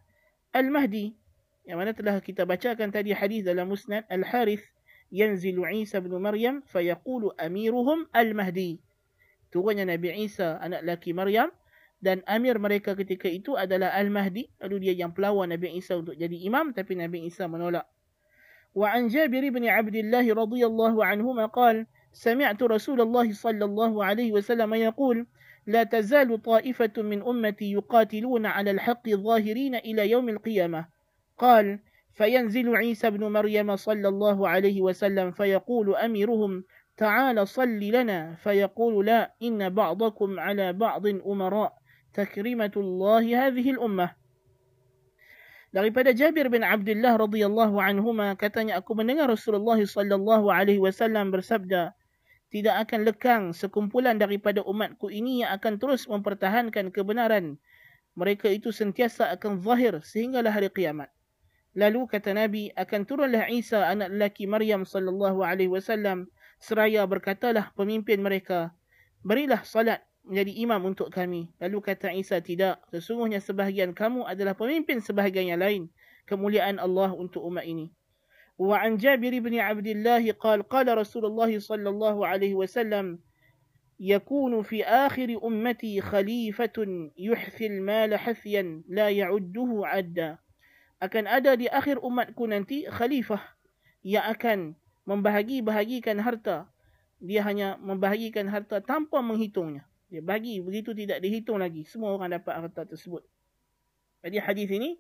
Al-Mahdi. 0.53 1.17
Yang 1.65 1.77
mana 1.77 1.93
telah 1.97 2.17
kita 2.21 2.45
bacakan 2.45 2.93
tadi 2.93 3.13
hadis 3.17 3.45
dalam 3.45 3.69
Musnad 3.69 4.05
Al-Harith 4.09 4.65
yanzilu 5.13 5.67
Isa 5.77 6.01
bin 6.01 6.13
Maryam 6.21 6.65
fayaqulu 6.69 7.37
amiruhum 7.37 8.07
al-Mahdi. 8.13 8.81
Turunnya 9.51 9.85
Nabi 9.85 10.15
Isa 10.25 10.57
anak 10.63 10.87
laki 10.87 11.11
Maryam 11.13 11.51
dan 12.01 12.25
amir 12.25 12.57
mereka 12.57 12.97
ketika 12.97 13.29
itu 13.29 13.55
adalah 13.55 13.93
al-Mahdi. 13.95 14.49
Lalu 14.65 14.89
dia 14.89 14.95
yang 15.07 15.13
pelawan 15.13 15.53
Nabi 15.53 15.77
Isa 15.77 16.01
untuk 16.01 16.17
jadi 16.17 16.37
imam 16.49 16.73
tapi 16.73 16.97
Nabi 16.97 17.29
Isa 17.29 17.47
menolak. 17.47 17.85
Wa 18.73 18.97
an 18.97 19.13
Jabir 19.13 19.45
bin 19.53 19.69
Abdullah 19.69 20.25
radhiyallahu 20.25 20.99
anhuma 21.05 21.49
qala 21.53 21.87
سمعت 22.13 22.63
رسول 22.63 23.01
الله 23.01 23.33
صلى 23.33 23.65
الله 23.65 24.05
عليه 24.05 24.33
وسلم 24.33 24.75
يقول 24.75 25.27
لا 25.67 25.83
تزال 25.83 26.43
طائفة 26.43 27.03
من 27.03 27.23
أمتي 27.23 27.73
يقاتلون 27.73 28.47
على 28.47 28.71
الحق 28.71 29.09
ظاهرين 29.09 29.75
إلى 29.75 30.11
يوم 30.11 30.29
القيامة 30.29 30.87
قال 31.39 31.79
فينزل 32.15 32.77
عيسى 32.77 33.11
بن 33.11 33.25
مريم 33.25 33.77
صلى 33.77 34.09
الله 34.09 34.49
عليه 34.49 34.81
وسلم 34.81 35.31
فيقول 35.31 35.97
أميرهم 35.97 36.65
تعال 36.97 37.49
صل 37.49 37.79
لنا 37.81 38.35
فيقول 38.35 39.07
لا 39.07 39.35
إن 39.43 39.69
بعضكم 39.69 40.41
على 40.41 40.73
بعض 40.73 41.07
أمراء 41.07 41.80
takrimatullah 42.15 43.23
hadhihi 43.23 43.77
al-ummah. 43.77 44.15
Daripada 45.71 46.11
Jabir 46.11 46.51
bin 46.51 46.67
Abdullah 46.67 47.15
radhiyallahu 47.15 47.79
anhuma 47.79 48.35
katanya 48.35 48.83
aku 48.83 48.99
mendengar 48.99 49.31
Rasulullah 49.31 49.79
sallallahu 49.79 50.51
alaihi 50.51 50.83
wasallam 50.83 51.31
bersabda 51.31 51.95
tidak 52.51 52.75
akan 52.87 53.07
lekang 53.07 53.43
sekumpulan 53.55 54.19
daripada 54.19 54.67
umatku 54.67 55.07
ini 55.15 55.47
yang 55.47 55.55
akan 55.55 55.79
terus 55.79 56.11
mempertahankan 56.11 56.91
kebenaran. 56.91 57.55
Mereka 58.19 58.51
itu 58.51 58.75
sentiasa 58.75 59.31
akan 59.31 59.63
zahir 59.63 60.03
sehinggalah 60.03 60.51
hari 60.51 60.67
kiamat 60.75 61.15
lalu 61.75 62.07
kata 62.11 62.35
nabi 62.35 62.75
akan 62.75 63.07
turunlah 63.07 63.47
Isa 63.51 63.87
anak 63.87 64.11
lelaki 64.11 64.47
Maryam 64.51 64.83
sallallahu 64.83 65.43
alaihi 65.47 65.71
wasallam. 65.71 66.27
Seraya 66.61 67.09
berkatalah 67.09 67.73
pemimpin 67.73 68.21
mereka 68.21 68.75
berilah 69.25 69.65
salat 69.65 70.05
menjadi 70.26 70.52
imam 70.66 70.82
untuk 70.96 71.14
kami. 71.14 71.54
Lalu 71.62 71.78
kata 71.82 72.10
Isa, 72.16 72.42
tidak. 72.42 72.82
Sesungguhnya 72.90 73.38
sebahagian 73.38 73.94
kamu 73.94 74.26
adalah 74.26 74.58
pemimpin 74.58 74.98
sebahagian 75.04 75.54
yang 75.54 75.62
lain. 75.62 75.84
Kemuliaan 76.26 76.82
Allah 76.82 77.14
untuk 77.14 77.46
umat 77.46 77.64
ini. 77.68 77.94
وعن 78.56 78.98
جابر 78.98 79.40
بن 79.40 79.60
عبد 79.60 79.88
الله 79.88 80.32
قال 80.32 80.64
قال 80.64 80.98
رسول 80.98 81.26
الله 81.26 81.60
صلى 81.60 81.90
الله 81.90 82.28
عليه 82.28 82.56
وسلم 82.56 83.20
يكون 84.00 84.64
في 84.64 84.84
آخر 84.84 85.40
أمتي 85.44 86.02
خليفة 86.02 87.10
يحثي 87.18 87.66
المال 87.68 88.16
حثيا 88.16 88.84
لا 88.88 89.10
يعده 89.10 89.70
عدا 89.84 90.40
akan 91.04 91.28
ada 91.28 91.60
di 91.60 91.68
akhir 91.68 92.00
umatku 92.00 92.48
nanti 92.48 92.88
khalifah 92.88 93.44
yang 94.00 94.24
akan 94.32 94.80
membahagi-bahagikan 95.04 96.24
harta 96.24 96.72
dia 97.20 97.44
hanya 97.44 97.76
membahagikan 97.84 98.48
harta 98.48 98.80
tanpa 98.80 99.20
menghitungnya 99.20 99.84
dia 100.11 100.19
bagi 100.19 100.59
begitu 100.59 100.91
tidak 100.91 101.23
dihitung 101.23 101.63
lagi 101.63 101.87
semua 101.87 102.19
orang 102.19 102.35
dapat 102.35 102.51
harta 102.59 102.83
tersebut. 102.83 103.23
Jadi 104.27 104.37
hadis 104.43 104.69
ini 104.75 104.99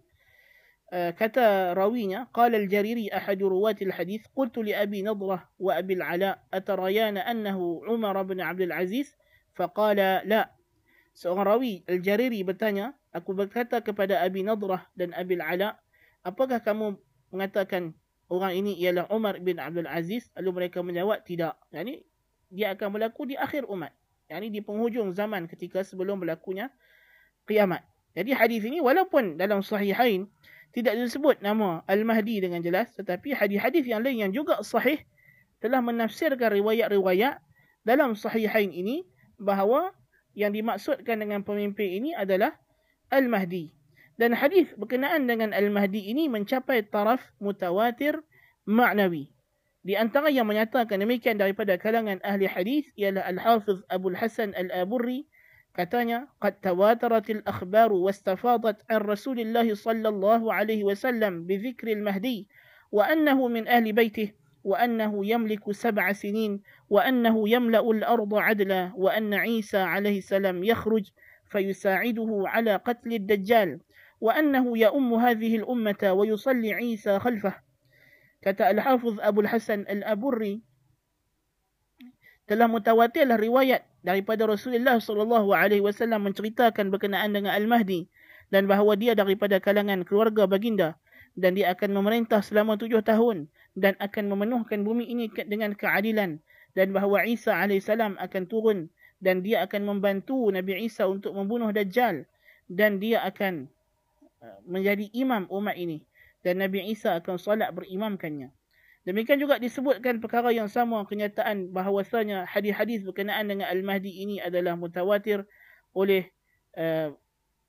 kata 0.90 1.74
rawinya 1.74 2.30
qala 2.30 2.54
al-jariri 2.58 3.10
ahad 3.10 3.42
ruwat 3.42 3.82
al-hadith 3.82 4.30
qultu 4.30 4.62
li 4.62 4.70
abi 4.70 5.02
nadrah 5.02 5.42
wa 5.58 5.72
abi 5.74 5.98
al-ala 5.98 6.38
atarayana 6.54 7.26
annahu 7.26 7.82
umar 7.90 8.14
bin 8.22 8.38
abdul 8.38 8.70
aziz? 8.70 9.18
Faqala 9.58 10.22
la. 10.22 10.46
Seorang 11.18 11.58
rawi 11.58 11.82
al-jariri 11.90 12.46
bertanya 12.46 12.94
aku 13.10 13.34
berkata 13.34 13.82
kepada 13.82 14.22
abi 14.22 14.46
nadrah 14.46 14.86
dan 14.94 15.10
abi 15.18 15.42
al-ala 15.42 15.74
apakah 16.22 16.62
kamu 16.62 16.94
mengatakan 17.34 17.98
orang 18.30 18.54
ini 18.54 18.78
ialah 18.78 19.10
umar 19.10 19.42
bin 19.42 19.58
abdul 19.58 19.90
aziz? 19.90 20.30
Lalu 20.38 20.64
mereka 20.64 20.86
menjawab 20.86 21.26
tidak. 21.26 21.58
Yakni 21.74 22.06
dia 22.46 22.78
akan 22.78 22.94
berlaku 22.94 23.30
di 23.30 23.34
akhir 23.34 23.66
umat 23.66 23.94
yakni 24.30 24.48
di 24.48 24.62
penghujung 24.62 25.10
zaman 25.12 25.50
ketika 25.50 25.82
sebelum 25.82 26.22
berlakunya 26.22 26.70
kiamat 27.44 27.82
jadi 28.14 28.32
hadis 28.38 28.62
ini 28.62 28.78
walaupun 28.78 29.34
dalam 29.34 29.60
sahihain 29.60 30.30
tidak 30.70 30.94
disebut 30.94 31.42
nama 31.42 31.82
Al-Mahdi 31.90 32.46
dengan 32.46 32.62
jelas 32.62 32.94
tetapi 32.94 33.34
hadis-hadis 33.34 33.82
yang 33.82 34.06
lain 34.06 34.30
yang 34.30 34.32
juga 34.32 34.62
sahih 34.62 35.02
telah 35.60 35.82
menafsirkan 35.82 36.56
riwayat-riwayat 36.56 37.42
dalam 37.84 38.14
sahihain 38.16 38.72
ini 38.72 39.04
bahawa 39.36 39.92
yang 40.36 40.54
dimaksudkan 40.54 41.20
dengan 41.20 41.42
pemimpin 41.42 41.90
ini 42.00 42.10
adalah 42.14 42.54
Al-Mahdi. 43.10 43.74
Dan 44.20 44.36
hadis 44.36 44.68
berkenaan 44.76 45.24
dengan 45.24 45.56
Al-Mahdi 45.56 46.12
ini 46.12 46.28
mencapai 46.28 46.84
taraf 46.86 47.24
mutawatir 47.40 48.20
ma'nawi. 48.68 49.32
Di 49.80 49.96
antara 49.96 50.28
yang 50.28 50.44
menyatakan 50.44 51.00
demikian 51.00 51.40
daripada 51.40 51.80
kalangan 51.80 52.20
ahli 52.20 52.44
hadis 52.44 52.84
ialah 53.00 53.24
Al-Hafiz 53.24 53.80
Abu 53.88 54.12
Hasan 54.12 54.52
Al-Aburri 54.52 55.24
katanya 55.72 56.28
qad 56.36 56.60
tawatarat 56.60 57.24
al-akhbar 57.32 57.88
wastafadat 57.88 58.84
an 58.92 59.00
Rasulillah 59.00 59.64
sallallahu 59.64 60.52
alaihi 60.52 60.84
wasallam 60.84 61.48
bi 61.48 61.56
dhikr 61.56 61.96
al-Mahdi 61.96 62.44
wa 62.92 63.08
annahu 63.08 63.48
min 63.48 63.64
ahli 63.64 63.96
baitihi 63.96 64.36
وأنه 64.64 65.26
يملك 65.26 65.72
سبع 65.72 66.12
سنين 66.12 66.60
وأنه 66.90 67.48
يملأ 67.48 67.80
الأرض 67.80 68.34
عدلا 68.34 68.92
وأن 68.92 69.34
عيسى 69.34 69.78
عليه 69.78 70.18
السلام 70.18 70.64
يخرج 70.64 71.10
فيساعده 71.48 72.44
على 72.46 72.76
قتل 72.76 73.12
الدجال 73.12 73.80
وأنه 74.20 74.78
يؤم 74.78 75.14
هذه 75.14 75.56
الأمة 75.56 76.12
ويصلي 76.12 76.72
عيسى 76.74 77.18
خلفه 77.18 77.69
Kata 78.40 78.72
Al-Hafiz 78.72 79.20
Abu 79.20 79.44
Hasan 79.44 79.84
Al-Aburri 79.84 80.64
telah 82.48 82.66
mutawatirlah 82.66 83.38
riwayat 83.38 83.86
daripada 84.02 84.48
Rasulullah 84.48 84.98
sallallahu 84.98 85.54
alaihi 85.54 85.84
wasallam 85.84 86.26
menceritakan 86.26 86.90
berkenaan 86.90 87.36
dengan 87.36 87.54
Al-Mahdi 87.54 88.10
dan 88.50 88.66
bahawa 88.66 88.98
dia 88.98 89.14
daripada 89.14 89.62
kalangan 89.62 90.02
keluarga 90.02 90.48
baginda 90.50 90.98
dan 91.38 91.54
dia 91.54 91.70
akan 91.70 91.94
memerintah 91.94 92.42
selama 92.42 92.74
tujuh 92.74 93.06
tahun 93.06 93.46
dan 93.78 93.94
akan 94.02 94.34
memenuhkan 94.34 94.82
bumi 94.82 95.06
ini 95.06 95.30
dengan 95.46 95.78
keadilan 95.78 96.42
dan 96.74 96.90
bahawa 96.90 97.22
Isa 97.26 97.54
AS 97.54 97.86
akan 97.86 98.42
turun 98.50 98.90
dan 99.22 99.44
dia 99.44 99.62
akan 99.62 99.86
membantu 99.86 100.50
Nabi 100.50 100.88
Isa 100.88 101.06
untuk 101.06 101.36
membunuh 101.36 101.70
Dajjal 101.70 102.26
dan 102.66 102.98
dia 102.98 103.22
akan 103.22 103.68
uh, 104.42 104.58
menjadi 104.64 105.06
imam 105.12 105.46
umat 105.52 105.76
ini 105.76 106.02
dan 106.40 106.60
Nabi 106.60 106.88
Isa 106.88 107.20
akan 107.20 107.36
solat 107.36 107.70
berimamkannya. 107.76 108.52
Demikian 109.08 109.40
juga 109.40 109.56
disebutkan 109.56 110.20
perkara 110.20 110.52
yang 110.52 110.68
sama 110.68 111.08
kenyataan 111.08 111.72
bahawasanya 111.72 112.44
hadis-hadis 112.44 113.00
berkenaan 113.00 113.48
dengan 113.48 113.72
Al-Mahdi 113.72 114.12
ini 114.12 114.36
adalah 114.44 114.76
mutawatir 114.76 115.48
oleh 115.96 116.28
uh, 116.76 117.08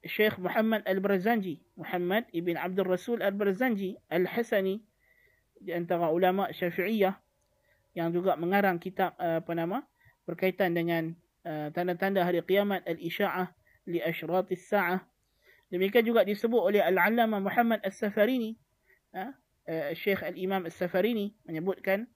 Syekh 0.03 0.35
Muhammad 0.41 0.83
Al-Barzanji, 0.83 1.63
Muhammad 1.79 2.27
ibn 2.35 2.59
Abdul 2.59 2.83
Rasul 2.83 3.23
Al-Barzanji 3.23 3.95
Al-Hasani 4.11 4.83
di 5.61 5.71
antara 5.71 6.11
ulama 6.11 6.51
Syafi'iyah 6.51 7.15
yang 7.95 8.11
juga 8.11 8.35
mengarang 8.35 8.75
kitab 8.75 9.15
uh, 9.15 9.39
apa 9.39 9.51
nama 9.55 9.87
berkaitan 10.27 10.75
dengan 10.75 11.15
uh, 11.47 11.71
tanda-tanda 11.71 12.27
hari 12.27 12.43
kiamat 12.43 12.83
Al-Isya'ah 12.83 13.47
li 13.87 14.03
Ashratis 14.03 14.67
Sa'ah. 14.67 14.99
Demikian 15.71 16.03
juga 16.03 16.27
disebut 16.27 16.59
oleh 16.59 16.83
Al-Allamah 16.83 17.39
Muhammad 17.39 17.79
As-Safarini 17.87 18.59
uh, 19.14 19.32
الشيخ 19.68 20.24
الإمام 20.24 20.66
السفريني 20.66 21.34
menyebutkan 21.50 22.06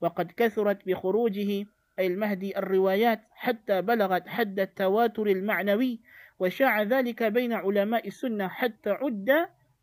وقد 0.00 0.32
كثرت 0.38 0.86
بخروجه 0.86 1.66
أي 1.98 2.06
المهدي 2.06 2.58
الروايات 2.58 3.20
حتى 3.30 3.82
بلغت 3.82 4.28
حد 4.28 4.60
التواتر 4.60 5.26
المعنوي 5.26 6.00
وشاع 6.38 6.82
ذلك 6.82 7.22
بين 7.22 7.52
علماء 7.52 8.08
السنة 8.08 8.48
حتى 8.48 8.90
عد 8.90 9.30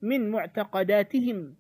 من 0.02 0.32
معتقداتهم 0.32 1.56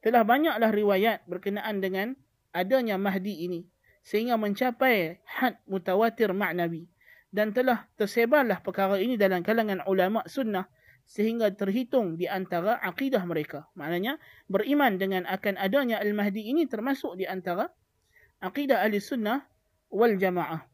telah 0.00 0.24
banyaklah 0.24 0.72
riwayat 0.72 1.28
berkenaan 1.28 1.84
dengan 1.84 2.16
adanya 2.56 2.96
Mahdi 2.96 3.44
ini 3.44 3.68
sehingga 4.00 4.40
mencapai 4.40 5.20
had 5.28 5.60
mutawatir 5.68 6.32
maknawi 6.32 6.88
dan 7.28 7.52
telah 7.52 7.84
tersebarlah 8.00 8.64
perkara 8.64 8.96
ini 8.96 9.20
dalam 9.20 9.44
kalangan 9.44 9.84
ulama 9.84 10.24
sunnah 10.24 10.72
sehingga 11.05 11.53
terhitung 11.53 12.17
di 12.17 12.25
antara 12.25 12.81
akidah 12.81 13.21
mereka. 13.23 13.69
Maknanya 13.77 14.17
beriman 14.49 14.97
dengan 14.97 15.23
akan 15.29 15.55
adanya 15.55 16.01
Al-Mahdi 16.01 16.49
ini 16.49 16.65
termasuk 16.65 17.15
di 17.15 17.29
antara 17.29 17.69
akidah 18.41 18.81
ahli 18.81 18.97
sunnah 18.97 19.45
wal 19.93 20.17
jamaah. 20.17 20.65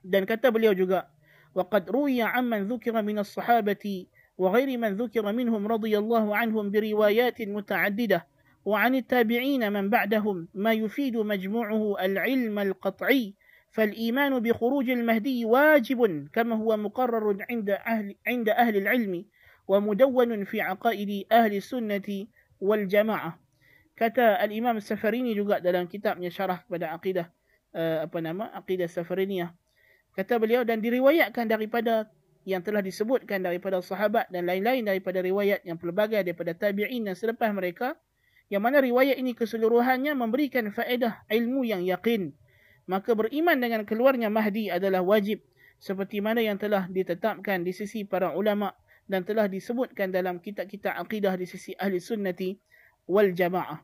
Dan 0.00 0.24
kata 0.24 0.48
beliau 0.48 0.72
juga, 0.72 1.12
وَقَدْ 1.50 1.90
رُوِيَ 1.90 2.22
عَمَّنْ 2.22 2.70
ذُكِرَ 2.70 2.94
مِنَ 3.02 3.20
الصَّحَابَةِ 3.26 4.06
وغير 4.40 4.78
من 4.78 4.96
ذكر 4.96 5.32
منهم 5.32 5.68
رضي 5.68 5.98
الله 5.98 6.36
عنهم 6.36 6.70
بروايات 6.70 7.42
متعددة 7.42 8.26
وعن 8.64 8.94
التابعين 8.94 9.72
من 9.72 9.90
بعدهم 9.90 10.48
ما 10.54 10.72
يفيد 10.72 11.16
مجموعه 11.16 12.04
العلم 12.04 12.58
القطعي 12.58 13.34
فالإيمان 13.70 14.40
بخروج 14.40 14.90
المهدي 14.90 15.44
واجب 15.44 16.28
كما 16.32 16.56
هو 16.56 16.76
مقرر 16.76 17.36
عند 17.50 17.70
أهل, 17.70 18.14
عند 18.26 18.48
أهل 18.48 18.76
العلم 18.76 19.24
ومدون 19.69 20.43
في 20.45 20.61
عقائد 20.61 21.25
أهل 21.31 21.53
السنة 21.57 22.07
والجماعة 22.61 23.31
kata 23.95 24.43
al-Imam 24.43 24.75
Safarini 24.83 25.31
juga 25.31 25.63
dalam 25.63 25.87
kitabnya 25.87 26.27
syarah 26.27 26.59
kepada 26.67 26.91
akidah 26.91 27.31
uh, 27.71 28.03
apa 28.03 28.19
nama 28.19 28.51
akidah 28.51 28.91
Safariniyah 28.91 29.55
kata 30.19 30.35
beliau 30.35 30.67
dan 30.67 30.83
diriwayatkan 30.83 31.47
daripada 31.47 32.11
yang 32.43 32.59
telah 32.59 32.83
disebutkan 32.83 33.41
daripada 33.41 33.79
sahabat 33.79 34.27
dan 34.29 34.51
lain-lain 34.51 34.83
daripada 34.83 35.23
riwayat 35.23 35.63
yang 35.63 35.79
pelbagai 35.79 36.27
daripada 36.27 36.51
tabi'in 36.51 37.07
dan 37.07 37.15
selepas 37.15 37.49
mereka 37.55 37.95
yang 38.51 38.61
mana 38.61 38.83
riwayat 38.83 39.15
ini 39.15 39.31
keseluruhannya 39.31 40.11
memberikan 40.13 40.69
faedah 40.75 41.23
ilmu 41.31 41.63
yang 41.63 41.81
yakin 41.87 42.35
maka 42.91 43.15
beriman 43.15 43.57
dengan 43.57 43.87
keluarnya 43.87 44.27
Mahdi 44.27 44.69
adalah 44.69 45.01
wajib 45.01 45.39
seperti 45.79 46.19
mana 46.19 46.43
yang 46.43 46.59
telah 46.59 46.85
ditetapkan 46.91 47.63
di 47.63 47.71
sisi 47.71 48.03
para 48.03 48.35
ulama 48.35 48.75
dan 49.10 49.26
telah 49.26 49.50
disebutkan 49.50 50.14
dalam 50.14 50.38
kitab-kitab 50.38 50.94
akidah 50.94 51.34
di 51.34 51.42
sisi 51.42 51.74
ahli 51.74 51.98
sunnati 51.98 52.54
wal 53.10 53.34
jamaah. 53.34 53.82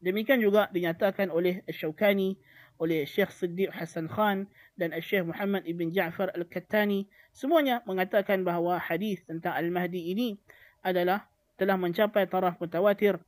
Demikian 0.00 0.40
juga 0.40 0.72
dinyatakan 0.72 1.28
oleh 1.28 1.60
Syaukani, 1.68 2.40
oleh 2.80 3.04
Syekh 3.04 3.28
Siddiq 3.28 3.70
Hasan 3.70 4.08
Khan 4.08 4.48
dan 4.74 4.96
Syekh 5.04 5.28
Muhammad 5.28 5.68
Ibn 5.68 5.92
Ja'far 5.92 6.32
Al-Kattani. 6.32 7.06
Semuanya 7.30 7.84
mengatakan 7.84 8.40
bahawa 8.42 8.80
hadis 8.80 9.20
tentang 9.28 9.52
Al-Mahdi 9.52 10.10
ini 10.16 10.40
adalah 10.80 11.28
telah 11.60 11.76
mencapai 11.76 12.26
taraf 12.26 12.56
mutawatir. 12.58 13.20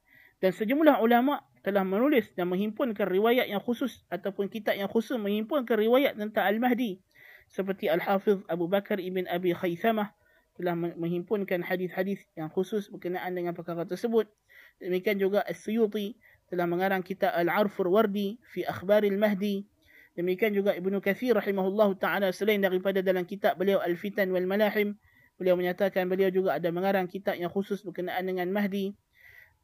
Dan 0.43 0.51
sejumlah 0.51 0.99
ulama 0.99 1.47
telah 1.63 1.87
menulis 1.87 2.33
dan 2.35 2.51
menghimpunkan 2.51 3.07
riwayat 3.07 3.47
yang 3.47 3.63
khusus 3.63 4.03
ataupun 4.11 4.51
kitab 4.51 4.75
yang 4.75 4.91
khusus 4.91 5.15
menghimpunkan 5.21 5.79
riwayat 5.79 6.19
tentang 6.19 6.49
Al-Mahdi. 6.49 6.99
Seperti 7.47 7.87
Al-Hafiz 7.87 8.43
Abu 8.51 8.67
Bakar 8.67 8.99
Ibn 8.99 9.31
Abi 9.31 9.55
Khaythamah 9.55 10.11
telah 10.55 10.75
menghimpunkan 10.77 11.67
hadis-hadis 11.67 12.23
yang 12.39 12.51
khusus 12.51 12.87
berkenaan 12.91 13.35
dengan 13.35 13.53
perkara 13.55 13.83
tersebut. 13.83 14.31
Demikian 14.79 15.19
juga 15.19 15.43
As-Suyuti 15.47 16.15
telah 16.51 16.67
mengarang 16.71 17.03
kitab 17.03 17.35
Al-Arfur 17.35 17.91
Wardi 17.91 18.39
fi 18.55 18.63
Akhbaril 18.63 19.19
Mahdi 19.19 19.67
Demikian 20.15 20.55
juga 20.55 20.71
Ibnu 20.79 21.03
Kathir 21.03 21.35
rahimahullah 21.35 21.91
ta'ala 21.99 22.31
selain 22.31 22.63
daripada 22.63 23.03
dalam 23.03 23.27
kitab 23.27 23.59
beliau 23.59 23.83
Al-Fitan 23.83 24.31
wal 24.31 24.47
Malahim. 24.47 24.95
Beliau 25.35 25.59
menyatakan 25.59 26.07
beliau 26.07 26.31
juga 26.31 26.55
ada 26.55 26.71
mengarang 26.71 27.11
kitab 27.11 27.35
yang 27.35 27.51
khusus 27.51 27.83
berkenaan 27.83 28.23
dengan 28.23 28.47
Mahdi. 28.55 28.95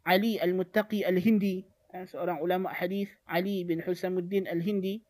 Ali 0.03 0.42
Al-Muttaqi 0.42 1.07
Al-Hindi. 1.07 1.62
Seorang 1.94 2.42
ulama 2.42 2.74
hadis 2.74 3.14
Ali 3.31 3.62
bin 3.62 3.79
Husamuddin 3.79 4.50
Al-Hindi. 4.50 5.07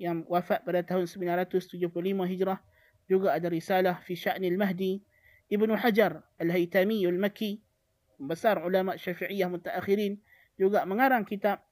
Yang 0.00 0.24
wafat 0.32 0.64
pada 0.64 0.80
tahun 0.80 1.04
975 1.04 1.92
Hijrah. 2.24 2.64
Juga 3.04 3.36
ada 3.36 3.52
risalah 3.52 4.00
fi 4.00 4.16
sya'nil 4.16 4.56
Mahdi. 4.56 5.04
Ibnu 5.50 5.74
Hajar 5.74 6.22
Al-Haytami 6.38 7.04
Al-Makki. 7.04 7.58
Besar 8.22 8.62
ulama 8.62 8.94
syafi'iyah 8.94 9.50
mutaakhirin. 9.50 10.22
Juga 10.54 10.86
mengarang 10.86 11.26
kitab 11.26 11.66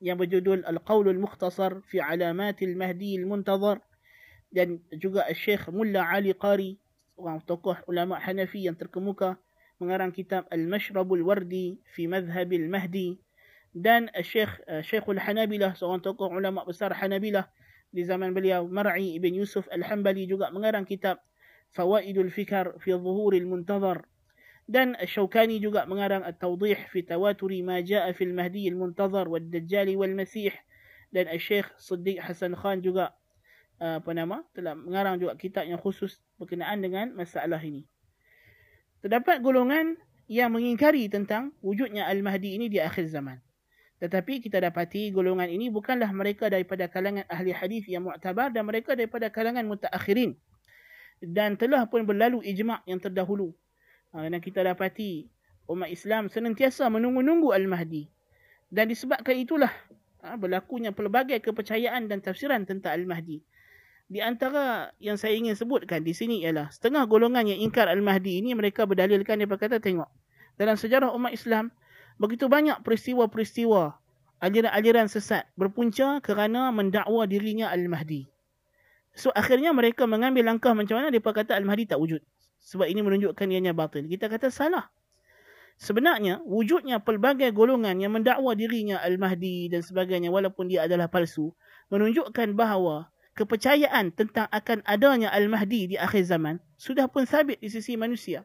yang 0.00 0.16
berjudul 0.16 0.64
Al-Qawlul 0.64 1.20
Mukhtasar 1.20 1.84
fi 1.86 2.00
Alamatil 2.00 2.74
Mahdi 2.74 3.20
Al-Muntazar 3.20 3.84
dan 4.50 4.82
juga 4.96 5.28
Syekh 5.30 5.68
Mulla 5.70 6.08
Ali 6.08 6.34
Qari 6.34 6.80
seorang 7.14 7.44
tokoh 7.44 7.76
ulama 7.84 8.16
Hanafi 8.16 8.64
yang 8.64 8.74
terkemuka 8.80 9.36
mengarang 9.76 10.08
kitab 10.08 10.48
Al-Mashrabul 10.48 11.20
Wardi 11.20 11.76
fi 11.92 12.08
Madhhabil 12.08 12.66
Mahdi 12.66 13.20
dan 13.76 14.08
Syekh 14.24 14.50
uh, 14.66 14.80
Syekhul 14.80 15.20
Hanabilah 15.20 15.76
seorang 15.76 16.00
tokoh 16.00 16.32
ulama 16.32 16.64
besar 16.64 16.90
Hanabilah 16.96 17.46
di 17.92 18.02
zaman 18.02 18.32
beliau 18.32 18.66
Mar'i 18.66 19.20
ibn 19.20 19.36
Yusuf 19.36 19.68
Al-Hambali 19.68 20.24
juga 20.24 20.48
mengarang 20.48 20.88
kitab 20.88 21.20
Fawaidul 21.70 22.30
Fikar 22.34 22.74
fi 22.82 22.92
Zuhuril 22.94 23.46
Muntazar 23.46 24.06
dan 24.70 24.94
Syaukani 25.02 25.58
juga 25.58 25.82
mengarang 25.86 26.22
At-Tawdih 26.22 26.78
fi 26.94 27.02
Tawaturi 27.02 27.62
ma 27.62 27.82
jaa 27.82 28.06
fil 28.14 28.30
Mahdi 28.30 28.70
al-Muntazar 28.70 29.26
wad 29.26 29.50
Dajjal 29.50 29.90
wal 29.98 30.14
Masih 30.14 30.54
dan 31.10 31.26
Syekh 31.38 31.66
Siddiq 31.78 32.22
Hasan 32.22 32.54
Khan 32.54 32.78
juga 32.78 33.14
uh, 33.82 33.98
apa 33.98 34.10
nama 34.14 34.46
telah 34.54 34.78
mengarang 34.78 35.18
juga 35.18 35.34
kitab 35.34 35.66
yang 35.66 35.78
khusus 35.82 36.22
berkenaan 36.38 36.78
dengan 36.78 37.10
masalah 37.18 37.58
ini. 37.58 37.82
Terdapat 39.02 39.42
golongan 39.42 39.98
yang 40.30 40.54
mengingkari 40.54 41.10
tentang 41.10 41.50
wujudnya 41.58 42.06
Al-Mahdi 42.06 42.54
ini 42.54 42.70
di 42.70 42.78
akhir 42.78 43.10
zaman. 43.10 43.42
Tetapi 43.98 44.40
kita 44.40 44.62
dapati 44.62 45.10
golongan 45.10 45.50
ini 45.50 45.68
bukanlah 45.68 46.08
mereka 46.14 46.46
daripada 46.46 46.86
kalangan 46.86 47.26
ahli 47.26 47.52
hadis 47.52 47.84
yang 47.90 48.06
mu'tabar 48.06 48.48
dan 48.54 48.64
mereka 48.64 48.94
daripada 48.94 49.28
kalangan 49.28 49.66
mutaakhirin. 49.66 50.38
Dan 51.20 51.60
telah 51.60 51.84
pun 51.86 52.08
berlalu 52.08 52.40
ijma' 52.42 52.84
yang 52.88 52.98
terdahulu 52.98 53.52
Ha, 54.10 54.26
dan 54.26 54.42
kita 54.42 54.66
dapati 54.66 55.30
umat 55.70 55.86
Islam 55.86 56.26
senantiasa 56.26 56.90
menunggu-nunggu 56.90 57.54
Al-Mahdi. 57.54 58.10
Dan 58.66 58.90
disebabkan 58.90 59.38
itulah 59.38 59.70
ha, 60.26 60.34
berlakunya 60.34 60.90
pelbagai 60.90 61.38
kepercayaan 61.38 62.10
dan 62.10 62.18
tafsiran 62.18 62.66
tentang 62.66 62.98
Al-Mahdi. 62.98 63.38
Di 64.10 64.18
antara 64.18 64.90
yang 64.98 65.14
saya 65.14 65.38
ingin 65.38 65.54
sebutkan 65.54 66.02
di 66.02 66.10
sini 66.10 66.42
ialah 66.42 66.74
setengah 66.74 67.06
golongan 67.06 67.54
yang 67.54 67.62
ingkar 67.62 67.86
Al-Mahdi 67.86 68.42
ini 68.42 68.50
mereka 68.58 68.82
berdalilkan 68.82 69.38
dia 69.38 69.46
berkata 69.46 69.78
tengok. 69.78 70.10
Dalam 70.58 70.74
sejarah 70.74 71.14
umat 71.14 71.30
Islam 71.30 71.70
begitu 72.18 72.50
banyak 72.50 72.82
peristiwa-peristiwa 72.82 73.94
aliran-aliran 74.42 75.06
sesat 75.06 75.46
berpunca 75.54 76.18
kerana 76.18 76.74
mendakwa 76.74 77.22
dirinya 77.30 77.70
Al-Mahdi. 77.70 78.26
So 79.14 79.34
akhirnya 79.34 79.74
mereka 79.74 80.06
mengambil 80.06 80.46
langkah 80.46 80.72
macam 80.72 80.98
mana 80.98 81.10
mereka 81.10 81.34
kata 81.34 81.58
Al-Mahdi 81.58 81.90
tak 81.90 81.98
wujud. 81.98 82.22
Sebab 82.60 82.86
ini 82.86 83.00
menunjukkan 83.00 83.46
ianya 83.50 83.72
batil. 83.72 84.06
Kita 84.06 84.28
kata 84.28 84.52
salah. 84.52 84.92
Sebenarnya, 85.80 86.44
wujudnya 86.44 87.00
pelbagai 87.00 87.56
golongan 87.56 87.96
yang 87.96 88.12
mendakwa 88.12 88.52
dirinya 88.52 89.00
Al-Mahdi 89.00 89.72
dan 89.72 89.80
sebagainya 89.80 90.28
walaupun 90.28 90.68
dia 90.68 90.84
adalah 90.84 91.08
palsu, 91.08 91.56
menunjukkan 91.88 92.52
bahawa 92.52 93.08
kepercayaan 93.32 94.12
tentang 94.12 94.44
akan 94.52 94.84
adanya 94.84 95.32
Al-Mahdi 95.32 95.94
di 95.94 95.96
akhir 95.96 96.28
zaman 96.28 96.60
sudah 96.76 97.08
pun 97.08 97.24
sabit 97.24 97.64
di 97.64 97.72
sisi 97.72 97.96
manusia. 97.96 98.44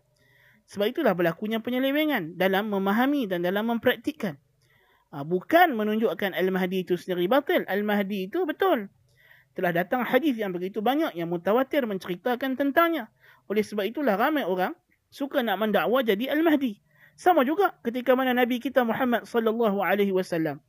Sebab 0.71 0.95
itulah 0.95 1.11
berlakunya 1.11 1.59
penyelewengan 1.59 2.39
dalam 2.39 2.71
memahami 2.71 3.27
dan 3.27 3.43
dalam 3.43 3.67
mempraktikkan. 3.67 4.39
Ha, 5.11 5.27
bukan 5.27 5.75
menunjukkan 5.75 6.31
Al-Mahdi 6.33 6.87
itu 6.87 6.95
sendiri 6.95 7.27
batil. 7.27 7.67
Al-Mahdi 7.67 8.31
itu 8.31 8.47
betul. 8.47 8.87
Telah 9.55 9.71
datang 9.71 10.03
hadis 10.03 10.35
yang 10.35 10.51
begitu 10.51 10.83
banyak 10.83 11.15
yang 11.15 11.31
mutawatir 11.31 11.87
menceritakan 11.87 12.59
tentangnya. 12.59 13.07
Oleh 13.47 13.63
sebab 13.63 13.87
itulah 13.87 14.19
ramai 14.19 14.43
orang 14.43 14.75
suka 15.07 15.39
nak 15.39 15.55
mendakwa 15.57 16.03
jadi 16.03 16.35
Al-Mahdi. 16.35 16.83
Sama 17.15 17.47
juga 17.47 17.71
ketika 17.79 18.11
mana 18.19 18.35
Nabi 18.35 18.59
kita 18.59 18.83
Muhammad 18.83 19.23
sallallahu 19.23 19.79
alaihi 19.79 20.11
wasallam 20.11 20.59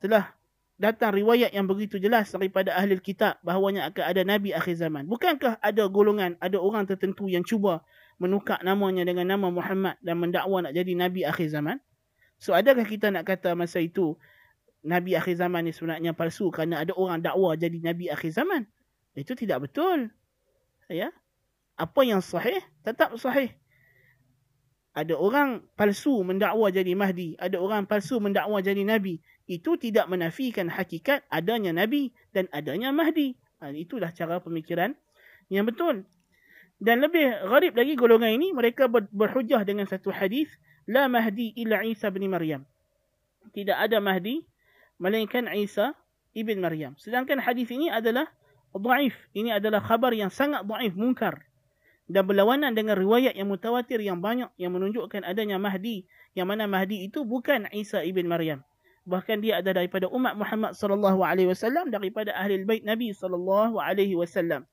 telah 0.00 0.32
datang 0.78 1.10
riwayat 1.10 1.50
yang 1.50 1.66
begitu 1.66 1.98
jelas 1.98 2.30
daripada 2.30 2.72
ahli 2.72 2.96
kitab 3.02 3.36
bahawanya 3.42 3.90
akan 3.90 4.04
ada 4.06 4.22
nabi 4.22 4.54
akhir 4.54 4.78
zaman. 4.78 5.04
Bukankah 5.10 5.58
ada 5.58 5.84
golongan, 5.90 6.38
ada 6.38 6.56
orang 6.62 6.86
tertentu 6.86 7.26
yang 7.26 7.42
cuba 7.42 7.82
menukar 8.16 8.62
namanya 8.62 9.02
dengan 9.02 9.26
nama 9.26 9.50
Muhammad 9.50 9.98
dan 10.00 10.16
mendakwa 10.22 10.64
nak 10.64 10.72
jadi 10.72 10.94
nabi 10.94 11.26
akhir 11.26 11.50
zaman? 11.50 11.82
So 12.38 12.54
adakah 12.54 12.86
kita 12.86 13.10
nak 13.10 13.26
kata 13.26 13.58
masa 13.58 13.82
itu 13.82 14.14
nabi 14.86 15.18
akhir 15.18 15.38
zaman 15.38 15.66
ni 15.66 15.72
sebenarnya 15.74 16.14
palsu 16.14 16.50
kerana 16.54 16.82
ada 16.82 16.94
orang 16.94 17.22
dakwa 17.22 17.54
jadi 17.54 17.78
nabi 17.82 18.10
akhir 18.10 18.34
zaman? 18.34 18.66
Itu 19.18 19.34
tidak 19.34 19.70
betul. 19.70 20.10
Ya 20.88 21.12
apa 21.78 22.00
yang 22.02 22.18
sahih 22.18 22.58
tetap 22.82 23.14
sahih. 23.16 23.54
Ada 24.98 25.14
orang 25.14 25.62
palsu 25.78 26.26
mendakwa 26.26 26.74
jadi 26.74 26.90
Mahdi, 26.98 27.38
ada 27.38 27.62
orang 27.62 27.86
palsu 27.86 28.18
mendakwa 28.18 28.58
jadi 28.58 28.82
Nabi. 28.82 29.22
Itu 29.46 29.78
tidak 29.78 30.10
menafikan 30.10 30.66
hakikat 30.66 31.22
adanya 31.30 31.70
Nabi 31.70 32.10
dan 32.34 32.50
adanya 32.50 32.90
Mahdi. 32.90 33.38
Ha, 33.62 33.70
itulah 33.70 34.10
cara 34.10 34.42
pemikiran 34.42 34.98
yang 35.54 35.70
betul. 35.70 36.02
Dan 36.82 36.98
lebih 36.98 37.30
gharib 37.46 37.78
lagi 37.78 37.94
golongan 37.94 38.34
ini, 38.34 38.50
mereka 38.50 38.90
berhujah 38.90 39.62
dengan 39.62 39.86
satu 39.86 40.10
hadis 40.10 40.50
La 40.90 41.06
Mahdi 41.06 41.54
illa 41.54 41.86
Isa 41.86 42.10
bin 42.10 42.26
Maryam. 42.26 42.66
Tidak 43.54 43.78
ada 43.78 44.02
Mahdi, 44.02 44.42
melainkan 44.98 45.46
Isa 45.54 45.94
ibn 46.34 46.60
Maryam. 46.62 46.94
Sedangkan 46.98 47.40
hadis 47.40 47.70
ini 47.70 47.90
adalah 47.90 48.28
dhaif. 48.76 49.16
Ini 49.32 49.58
adalah 49.58 49.80
khabar 49.80 50.12
yang 50.12 50.30
sangat 50.30 50.66
dhaif, 50.66 50.94
munkar 50.94 51.48
dan 52.08 52.24
berlawanan 52.24 52.72
dengan 52.72 52.96
riwayat 52.96 53.36
yang 53.36 53.52
mutawatir 53.52 54.00
yang 54.00 54.18
banyak 54.24 54.48
yang 54.56 54.72
menunjukkan 54.72 55.28
adanya 55.28 55.60
Mahdi 55.60 56.08
yang 56.32 56.48
mana 56.48 56.64
Mahdi 56.64 57.04
itu 57.04 57.22
bukan 57.22 57.68
Isa 57.70 58.00
ibn 58.00 58.24
Maryam 58.24 58.64
bahkan 59.04 59.40
dia 59.44 59.60
ada 59.60 59.76
daripada 59.76 60.08
umat 60.08 60.36
Muhammad 60.36 60.72
sallallahu 60.72 61.20
alaihi 61.20 61.52
wasallam 61.52 61.92
daripada 61.92 62.32
ahli 62.32 62.64
bait 62.64 62.84
Nabi 62.84 63.12
sallallahu 63.12 63.76
alaihi 63.76 64.16
wasallam 64.16 64.64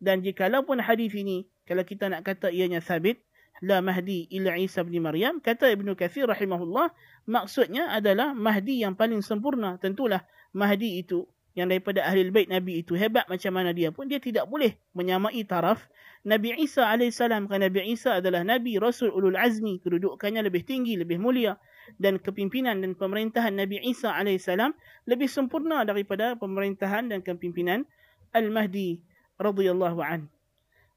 dan 0.00 0.20
jikalaupun 0.20 0.80
hadis 0.84 1.12
ini 1.16 1.48
kalau 1.64 1.84
kita 1.84 2.12
nak 2.12 2.28
kata 2.28 2.52
ianya 2.52 2.84
sabit 2.84 3.24
la 3.62 3.78
Mahdi 3.78 4.26
illa 4.34 4.58
Isa 4.58 4.82
ibn 4.82 4.98
Maryam. 4.98 5.38
Kata 5.38 5.70
Ibnu 5.70 5.94
Katsir 5.94 6.26
rahimahullah 6.26 6.90
maksudnya 7.30 7.92
adalah 7.94 8.34
Mahdi 8.34 8.82
yang 8.82 8.98
paling 8.98 9.22
sempurna. 9.22 9.78
Tentulah 9.78 10.26
Mahdi 10.56 10.98
itu 11.02 11.28
yang 11.54 11.70
daripada 11.70 12.02
ahli 12.02 12.26
bait 12.34 12.50
Nabi 12.50 12.82
itu 12.82 12.98
hebat 12.98 13.30
macam 13.30 13.54
mana 13.54 13.70
dia 13.70 13.94
pun 13.94 14.10
dia 14.10 14.18
tidak 14.18 14.50
boleh 14.50 14.74
menyamai 14.90 15.46
taraf. 15.46 15.86
Nabi 16.26 16.56
Isa 16.58 16.88
AS 16.88 17.20
kerana 17.20 17.70
Nabi 17.70 17.94
Isa 17.94 18.18
adalah 18.18 18.42
Nabi 18.42 18.80
Rasul 18.80 19.12
Ulul 19.14 19.38
Azmi 19.38 19.78
kedudukannya 19.78 20.42
lebih 20.42 20.66
tinggi, 20.66 20.98
lebih 20.98 21.20
mulia. 21.22 21.54
Dan 22.00 22.16
kepimpinan 22.16 22.80
dan 22.80 22.96
pemerintahan 22.96 23.54
Nabi 23.54 23.76
Isa 23.84 24.16
AS 24.16 24.48
lebih 25.04 25.28
sempurna 25.28 25.84
daripada 25.84 26.32
pemerintahan 26.34 27.12
dan 27.12 27.20
kepimpinan 27.20 27.84
Al-Mahdi 28.32 29.04
radhiyallahu 29.38 30.00
an. 30.00 30.33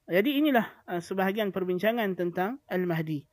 Jadi 0.08 0.40
inilah 0.40 0.66
uh, 0.88 1.04
sebahagian 1.04 1.52
perbincangan 1.52 2.16
tentang 2.16 2.64
Al-Mahdi. 2.72 3.28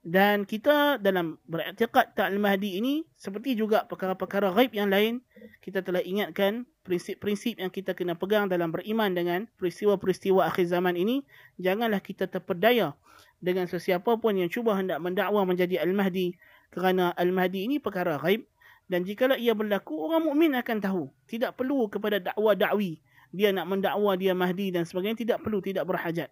Dan 0.00 0.48
kita 0.48 0.96
dalam 0.96 1.36
beriktikad 1.44 2.16
tak 2.16 2.32
Al-Mahdi 2.32 2.80
ini 2.80 3.04
seperti 3.20 3.52
juga 3.52 3.84
perkara-perkara 3.84 4.48
gaib 4.56 4.72
yang 4.72 4.88
lain 4.88 5.20
kita 5.60 5.84
telah 5.84 6.00
ingatkan 6.00 6.64
prinsip-prinsip 6.88 7.60
yang 7.60 7.68
kita 7.68 7.92
kena 7.92 8.16
pegang 8.16 8.48
dalam 8.48 8.72
beriman 8.72 9.12
dengan 9.12 9.44
peristiwa-peristiwa 9.60 10.48
akhir 10.48 10.72
zaman 10.72 10.96
ini. 10.96 11.20
Janganlah 11.60 12.00
kita 12.00 12.32
terpedaya 12.32 12.96
dengan 13.44 13.68
sesiapa 13.68 14.16
pun 14.16 14.40
yang 14.40 14.48
cuba 14.48 14.72
hendak 14.72 15.04
mendakwa 15.04 15.44
menjadi 15.44 15.84
Al-Mahdi 15.84 16.32
kerana 16.72 17.12
Al-Mahdi 17.12 17.68
ini 17.68 17.76
perkara 17.76 18.16
gaib 18.16 18.48
dan 18.88 19.04
jikalau 19.04 19.36
ia 19.36 19.52
berlaku 19.52 20.00
orang 20.00 20.24
mukmin 20.24 20.56
akan 20.56 20.78
tahu. 20.80 21.02
Tidak 21.28 21.52
perlu 21.60 21.92
kepada 21.92 22.16
dakwa 22.16 22.56
dakwi 22.56 23.04
dia 23.30 23.54
nak 23.54 23.66
mendakwa 23.70 24.18
dia 24.18 24.34
Mahdi 24.34 24.74
dan 24.74 24.82
sebagainya 24.82 25.18
tidak 25.22 25.38
perlu 25.42 25.62
tidak 25.62 25.86
berhajat. 25.86 26.30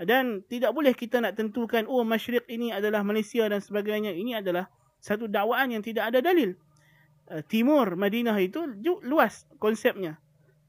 Dan 0.00 0.40
tidak 0.48 0.72
boleh 0.72 0.96
kita 0.96 1.20
nak 1.20 1.36
tentukan 1.36 1.84
oh 1.84 2.00
masyrik 2.02 2.48
ini 2.48 2.72
adalah 2.72 3.04
Malaysia 3.04 3.44
dan 3.46 3.60
sebagainya. 3.60 4.16
Ini 4.16 4.40
adalah 4.40 4.66
satu 4.96 5.28
dakwaan 5.28 5.72
yang 5.72 5.84
tidak 5.84 6.08
ada 6.08 6.24
dalil. 6.24 6.56
Uh, 7.28 7.44
timur 7.46 7.94
Madinah 7.94 8.34
itu 8.40 8.64
luas 9.04 9.44
konsepnya. 9.60 10.16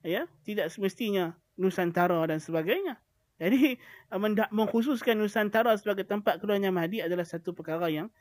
Ya 0.04 0.28
tidak 0.44 0.68
semestinya 0.70 1.34
Nusantara 1.56 2.20
dan 2.28 2.44
sebagainya. 2.44 3.00
Jadi 3.40 3.80
uh, 4.12 4.20
mengkhususkan 4.52 5.16
Nusantara 5.16 5.74
sebagai 5.80 6.04
tempat 6.04 6.38
keluarnya 6.38 6.70
Mahdi 6.70 7.00
adalah 7.00 7.24
satu 7.24 7.56
perkara 7.56 7.88
yang 7.88 8.12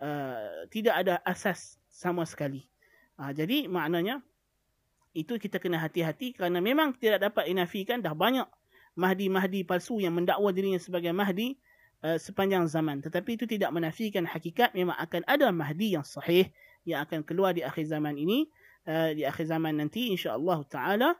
uh, 0.00 0.64
tidak 0.72 0.96
ada 0.96 1.20
asas 1.28 1.76
sama 1.92 2.24
sekali. 2.24 2.66
Uh, 3.20 3.30
jadi 3.36 3.68
maknanya 3.68 4.24
itu 5.14 5.38
kita 5.38 5.62
kena 5.62 5.78
hati-hati 5.78 6.34
kerana 6.34 6.58
memang 6.58 6.98
tidak 6.98 7.22
dapat 7.30 7.46
dinafikan 7.46 8.02
dah 8.02 8.12
banyak 8.12 8.50
mahdi-mahdi 8.98 9.62
palsu 9.62 10.02
yang 10.02 10.14
mendakwa 10.18 10.50
dirinya 10.50 10.78
sebagai 10.82 11.14
mahdi 11.14 11.54
uh, 12.02 12.18
sepanjang 12.18 12.66
zaman. 12.66 12.98
Tetapi 12.98 13.38
itu 13.38 13.46
tidak 13.46 13.70
menafikan 13.70 14.26
hakikat 14.26 14.74
memang 14.74 14.98
akan 14.98 15.22
ada 15.30 15.54
mahdi 15.54 15.94
yang 15.94 16.02
sahih 16.02 16.50
yang 16.82 17.06
akan 17.06 17.22
keluar 17.22 17.54
di 17.54 17.62
akhir 17.62 17.86
zaman 17.86 18.18
ini 18.18 18.50
uh, 18.90 19.14
di 19.14 19.22
akhir 19.22 19.46
zaman 19.46 19.78
nanti 19.78 20.10
insya-Allah 20.10 20.58
taala 20.66 21.10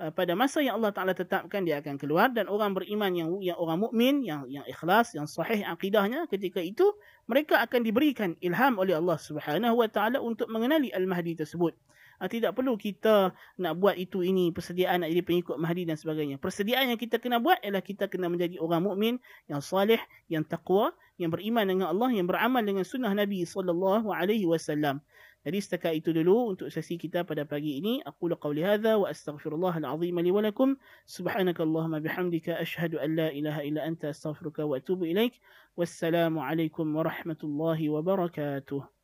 uh, 0.00 0.10
pada 0.12 0.32
masa 0.32 0.64
yang 0.64 0.80
Allah 0.80 0.92
taala 0.96 1.12
tetapkan 1.12 1.60
dia 1.64 1.84
akan 1.84 2.00
keluar. 2.00 2.32
Dan 2.32 2.48
orang 2.48 2.72
beriman 2.72 3.12
yang 3.12 3.30
yang 3.44 3.60
orang 3.60 3.84
mukmin 3.84 4.24
yang 4.24 4.48
yang 4.48 4.64
ikhlas 4.64 5.12
yang 5.12 5.28
sahih 5.28 5.60
akidahnya 5.68 6.24
ketika 6.28 6.60
itu 6.60 6.88
mereka 7.28 7.60
akan 7.60 7.84
diberikan 7.84 8.32
ilham 8.40 8.80
oleh 8.80 8.96
Allah 8.96 9.20
Subhanahu 9.20 9.76
wa 9.76 9.88
taala 9.92 10.24
untuk 10.24 10.48
mengenali 10.48 10.88
al-mahdi 10.92 11.36
tersebut 11.36 11.76
uh, 12.20 12.28
tidak 12.28 12.52
perlu 12.52 12.76
kita 12.76 13.32
nak 13.56 13.72
buat 13.78 13.96
itu 13.96 14.20
ini 14.26 14.52
persediaan 14.52 15.06
nak 15.06 15.12
jadi 15.14 15.22
pengikut 15.24 15.56
Mahdi 15.56 15.88
dan 15.88 15.96
sebagainya. 15.96 16.36
Persediaan 16.36 16.92
yang 16.92 17.00
kita 17.00 17.22
kena 17.22 17.38
buat 17.38 17.62
ialah 17.62 17.80
kita 17.80 18.10
kena 18.10 18.28
menjadi 18.28 18.60
orang 18.60 18.84
mukmin 18.84 19.14
yang 19.48 19.64
salih, 19.64 20.00
yang 20.28 20.42
taqwa, 20.44 20.92
yang 21.16 21.32
beriman 21.32 21.64
dengan 21.64 21.86
Allah, 21.92 22.10
yang 22.12 22.26
beramal 22.26 22.60
dengan 22.60 22.82
sunnah 22.82 23.14
Nabi 23.14 23.46
sallallahu 23.46 24.10
alaihi 24.12 24.44
wasallam. 24.44 25.00
Jadi 25.42 25.58
setakat 25.58 25.92
itu 25.98 26.14
dulu 26.14 26.54
untuk 26.54 26.70
sesi 26.70 26.94
kita 26.94 27.26
pada 27.26 27.42
pagi 27.42 27.82
ini. 27.82 27.98
Aku 28.06 28.30
qauli 28.38 28.62
hadza 28.62 28.94
wa 28.94 29.10
astaghfirullah 29.10 29.74
al-azim 29.82 30.14
li 30.22 30.30
wa 30.30 30.38
lakum. 30.38 30.78
Subhanakallahumma 31.10 31.98
bihamdika 31.98 32.62
ashhadu 32.62 33.02
an 33.02 33.18
la 33.18 33.28
ilaha 33.34 33.66
illa 33.66 33.82
anta 33.82 34.14
astaghfiruka 34.14 34.62
wa 34.62 34.78
atubu 34.78 35.02
ilaik. 35.10 35.42
Wassalamu 35.74 36.38
alaikum 36.38 36.94
warahmatullahi 36.94 37.90
wabarakatuh. 37.90 39.01